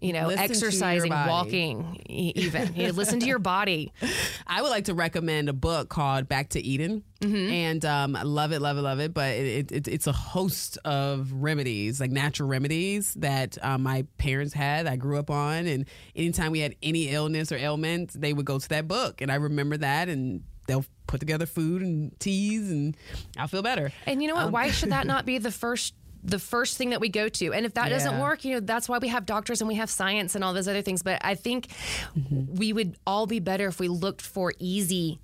You 0.02 0.14
know, 0.14 0.28
Listen 0.28 0.44
exercising, 0.44 1.12
walking, 1.12 2.02
even 2.08 2.76
you 2.76 2.88
know, 2.88 2.94
listen 2.94 3.20
to 3.20 3.26
your 3.28 3.40
body. 3.40 3.92
I 4.48 4.62
would 4.62 4.70
like 4.70 4.86
to 4.86 4.94
recommend 4.94 5.50
a 5.50 5.54
book 5.54 5.90
called 5.90 6.28
Back 6.28 6.50
to 6.50 6.62
Eden. 6.62 7.04
And 7.22 7.84
um, 7.86 8.16
I 8.16 8.22
love 8.22 8.52
it, 8.52 8.60
love 8.62 8.78
it, 8.78 8.82
love 8.82 9.00
it. 9.00 9.12
But 9.12 9.32
it, 9.34 9.72
it, 9.72 9.88
it's 9.88 10.06
a 10.06 10.12
host 10.12 10.78
of 10.86 11.32
remedies, 11.34 12.00
like 12.00 12.12
natural 12.12 12.48
remedies 12.48 13.16
that 13.16 13.58
um, 13.64 13.82
my 13.82 14.06
parents 14.20 14.54
had, 14.54 14.86
I 14.86 14.96
grew 14.96 15.18
up 15.18 15.32
on. 15.32 15.66
And 15.66 15.86
anytime 16.16 16.52
we 16.52 16.60
had 16.60 16.76
any 16.84 17.10
illness 17.10 17.52
or 17.52 17.56
ailment, 17.56 18.12
they 18.14 18.32
would 18.32 18.46
go 18.46 18.60
to 18.60 18.70
that 18.70 18.88
book. 18.88 19.22
And 19.22 19.32
I 19.32 19.36
remember 19.36 19.76
that. 19.78 20.08
And 20.08 20.44
they'll 20.68 20.86
put 21.08 21.20
together 21.20 21.46
food 21.46 21.82
and 21.82 22.18
teas, 22.20 22.72
and 22.72 22.98
I'll 23.38 23.48
feel 23.48 23.62
better. 23.62 23.92
And 24.06 24.22
you 24.22 24.28
know 24.28 24.36
what? 24.36 24.52
Why 24.52 24.66
um, 24.66 24.72
should 24.72 24.92
that 24.92 25.08
not 25.14 25.26
be 25.26 25.38
the 25.38 25.52
first? 25.52 25.94
The 26.24 26.40
first 26.40 26.76
thing 26.76 26.90
that 26.90 27.00
we 27.00 27.10
go 27.10 27.30
to, 27.30 27.54
and 27.54 27.68
if 27.68 27.76
that 27.76 27.90
doesn't 27.90 28.20
work, 28.20 28.44
you 28.44 28.56
know 28.56 28.60
that's 28.60 28.90
why 28.90 28.98
we 28.98 29.10
have 29.10 29.28
doctors 29.28 29.62
and 29.62 29.68
we 29.68 29.76
have 29.76 29.92
science 29.92 30.34
and 30.34 30.44
all 30.44 30.56
those 30.56 30.68
other 30.68 30.82
things. 30.82 31.04
But 31.04 31.24
I 31.24 31.36
think 31.36 31.68
mm-hmm. 32.18 32.56
we 32.56 32.74
would 32.74 32.98
all 33.06 33.28
be 33.28 33.40
better 33.40 33.68
if 33.68 33.80
we 33.80 33.88
looked 33.90 34.24
for 34.24 34.52
easy 34.58 35.20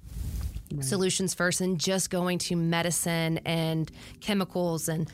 solutions 0.80 1.34
first 1.34 1.60
and 1.60 1.80
just 1.80 2.12
going 2.12 2.38
to 2.38 2.56
medicine 2.56 3.40
and 3.40 3.92
chemicals 4.20 4.88
and 4.88 5.12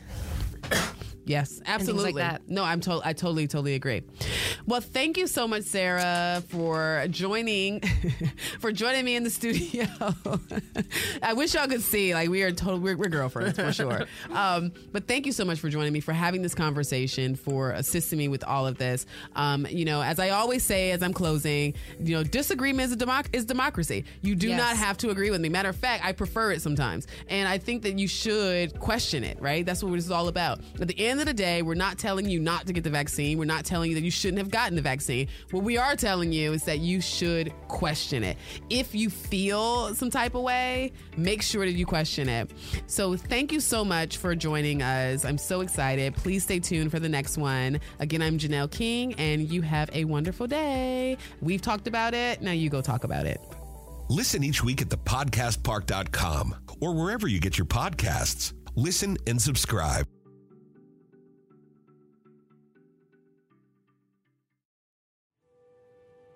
Yes, 1.28 1.62
absolutely. 1.66 2.14
that. 2.22 2.42
No, 2.48 2.64
I'm 2.64 2.80
to- 2.82 3.02
I 3.04 3.14
totally, 3.14 3.48
totally 3.48 3.76
agree. 3.76 4.02
Well, 4.66 4.82
thank 4.82 5.18
you 5.18 5.28
so 5.28 5.48
much, 5.48 5.64
Sarah, 5.64 6.44
for 6.50 7.06
joining 7.10 7.82
for 8.60 8.72
joining 8.72 9.06
me 9.06 9.16
in 9.16 9.24
the 9.24 9.30
studio. 9.30 9.86
I 11.22 11.34
wish 11.34 11.54
y'all 11.54 11.68
could 11.68 11.82
see, 11.82 12.14
like 12.14 12.30
we 12.30 12.44
are 12.44 12.52
total, 12.52 12.80
we're, 12.80 12.98
we're 12.98 13.10
girlfriends 13.10 13.58
for 13.60 13.72
sure. 13.74 14.06
Um, 14.32 14.72
but 14.92 15.08
thank 15.08 15.26
you 15.26 15.32
so 15.32 15.44
much 15.46 15.60
for 15.60 15.70
joining 15.70 15.92
me, 15.94 16.00
for 16.00 16.12
having 16.14 16.42
this 16.42 16.54
conversation, 16.54 17.36
for 17.36 17.72
assisting 17.72 18.18
me 18.20 18.28
with 18.28 18.44
all 18.44 18.68
of 18.68 18.78
this. 18.78 19.06
Um, 19.36 19.66
you 19.70 19.86
know, 19.86 20.02
as 20.02 20.20
I 20.20 20.30
always 20.30 20.64
say, 20.64 20.92
as 20.92 21.02
I'm 21.02 21.14
closing, 21.14 21.74
you 22.00 22.16
know, 22.16 22.24
disagreement 22.24 22.88
is 22.88 22.94
a 22.94 22.98
democ- 22.98 23.28
is 23.34 23.46
democracy. 23.46 24.06
You 24.22 24.36
do 24.36 24.50
Yes. 24.50 24.58
not 24.58 24.78
have 24.78 24.98
to 25.00 25.10
agree 25.10 25.30
with 25.32 25.42
me. 25.42 25.50
Matter 25.50 25.70
of 25.70 25.76
fact, 25.76 26.06
I 26.06 26.12
prefer 26.12 26.52
it 26.52 26.62
sometimes, 26.62 27.08
and 27.30 27.48
I 27.48 27.58
think 27.58 27.84
that 27.84 27.98
you 28.00 28.08
should 28.08 28.80
question 28.80 29.24
it. 29.24 29.42
Right? 29.42 29.66
That's 29.66 29.84
what 29.84 29.94
this 29.94 30.06
is 30.06 30.12
all 30.12 30.28
about. 30.28 30.60
At 30.80 30.88
the 30.88 31.00
end 31.00 31.17
of 31.20 31.26
the 31.26 31.34
day, 31.34 31.62
we're 31.62 31.76
not 31.76 31.98
telling 31.98 32.30
you 32.30 32.40
not 32.40 32.68
to 32.68 32.74
get 32.74 32.84
the 32.84 32.90
vaccine. 32.90 33.38
We're 33.38 33.46
not 33.46 33.66
telling 33.66 33.90
you 33.90 33.96
that 33.96 34.04
you 34.04 34.12
shouldn't 34.12 34.38
have 34.40 34.50
gotten 34.50 34.76
the 34.76 34.82
vaccine. 34.82 35.28
What 35.52 35.64
we 35.64 35.78
are 35.78 35.96
telling 35.96 36.32
you 36.32 36.54
is 36.54 36.64
that 36.64 36.80
you 36.80 37.02
should 37.02 37.52
question 37.68 38.24
it. 38.24 38.38
If 38.70 38.96
you 38.96 39.10
feel 39.10 39.94
some 39.96 40.10
type 40.10 40.36
of 40.36 40.44
way, 40.44 40.92
make 41.16 41.42
sure 41.42 41.66
that 41.66 41.74
you 41.74 41.86
question 41.86 42.30
it. 42.30 42.52
So 42.88 43.16
thank 43.16 43.52
you 43.52 43.60
so 43.60 43.86
much 43.86 44.18
for 44.18 44.36
joining 44.36 44.82
us. 44.82 45.26
I'm 45.26 45.38
so 45.38 45.62
excited. 45.62 46.16
Please 46.16 46.44
stay 46.44 46.60
tuned 46.60 46.92
for 46.92 47.00
the 47.00 47.10
next 47.10 47.38
one. 47.38 47.80
Again, 48.00 48.22
I'm 48.22 48.38
Janelle 48.38 48.72
King, 48.72 49.14
and 49.16 49.50
you 49.50 49.62
have 49.62 49.90
a 49.94 50.06
wonderful 50.06 50.48
day. 50.48 51.18
We've 51.42 51.62
talked 51.62 51.88
about 51.88 52.14
it. 52.14 52.42
Now 52.42 52.52
you 52.52 52.70
go 52.70 52.82
talk 52.82 53.04
about 53.04 53.26
it. 53.26 53.40
Listen 54.10 54.44
each 54.44 54.64
week 54.64 54.82
at 54.82 54.90
thepodcastpark.com 54.90 56.56
or 56.80 56.94
wherever 56.94 57.28
you 57.28 57.40
get 57.40 57.58
your 57.58 57.68
podcasts. 57.68 58.54
Listen 58.76 59.18
and 59.28 59.42
subscribe. 59.42 60.06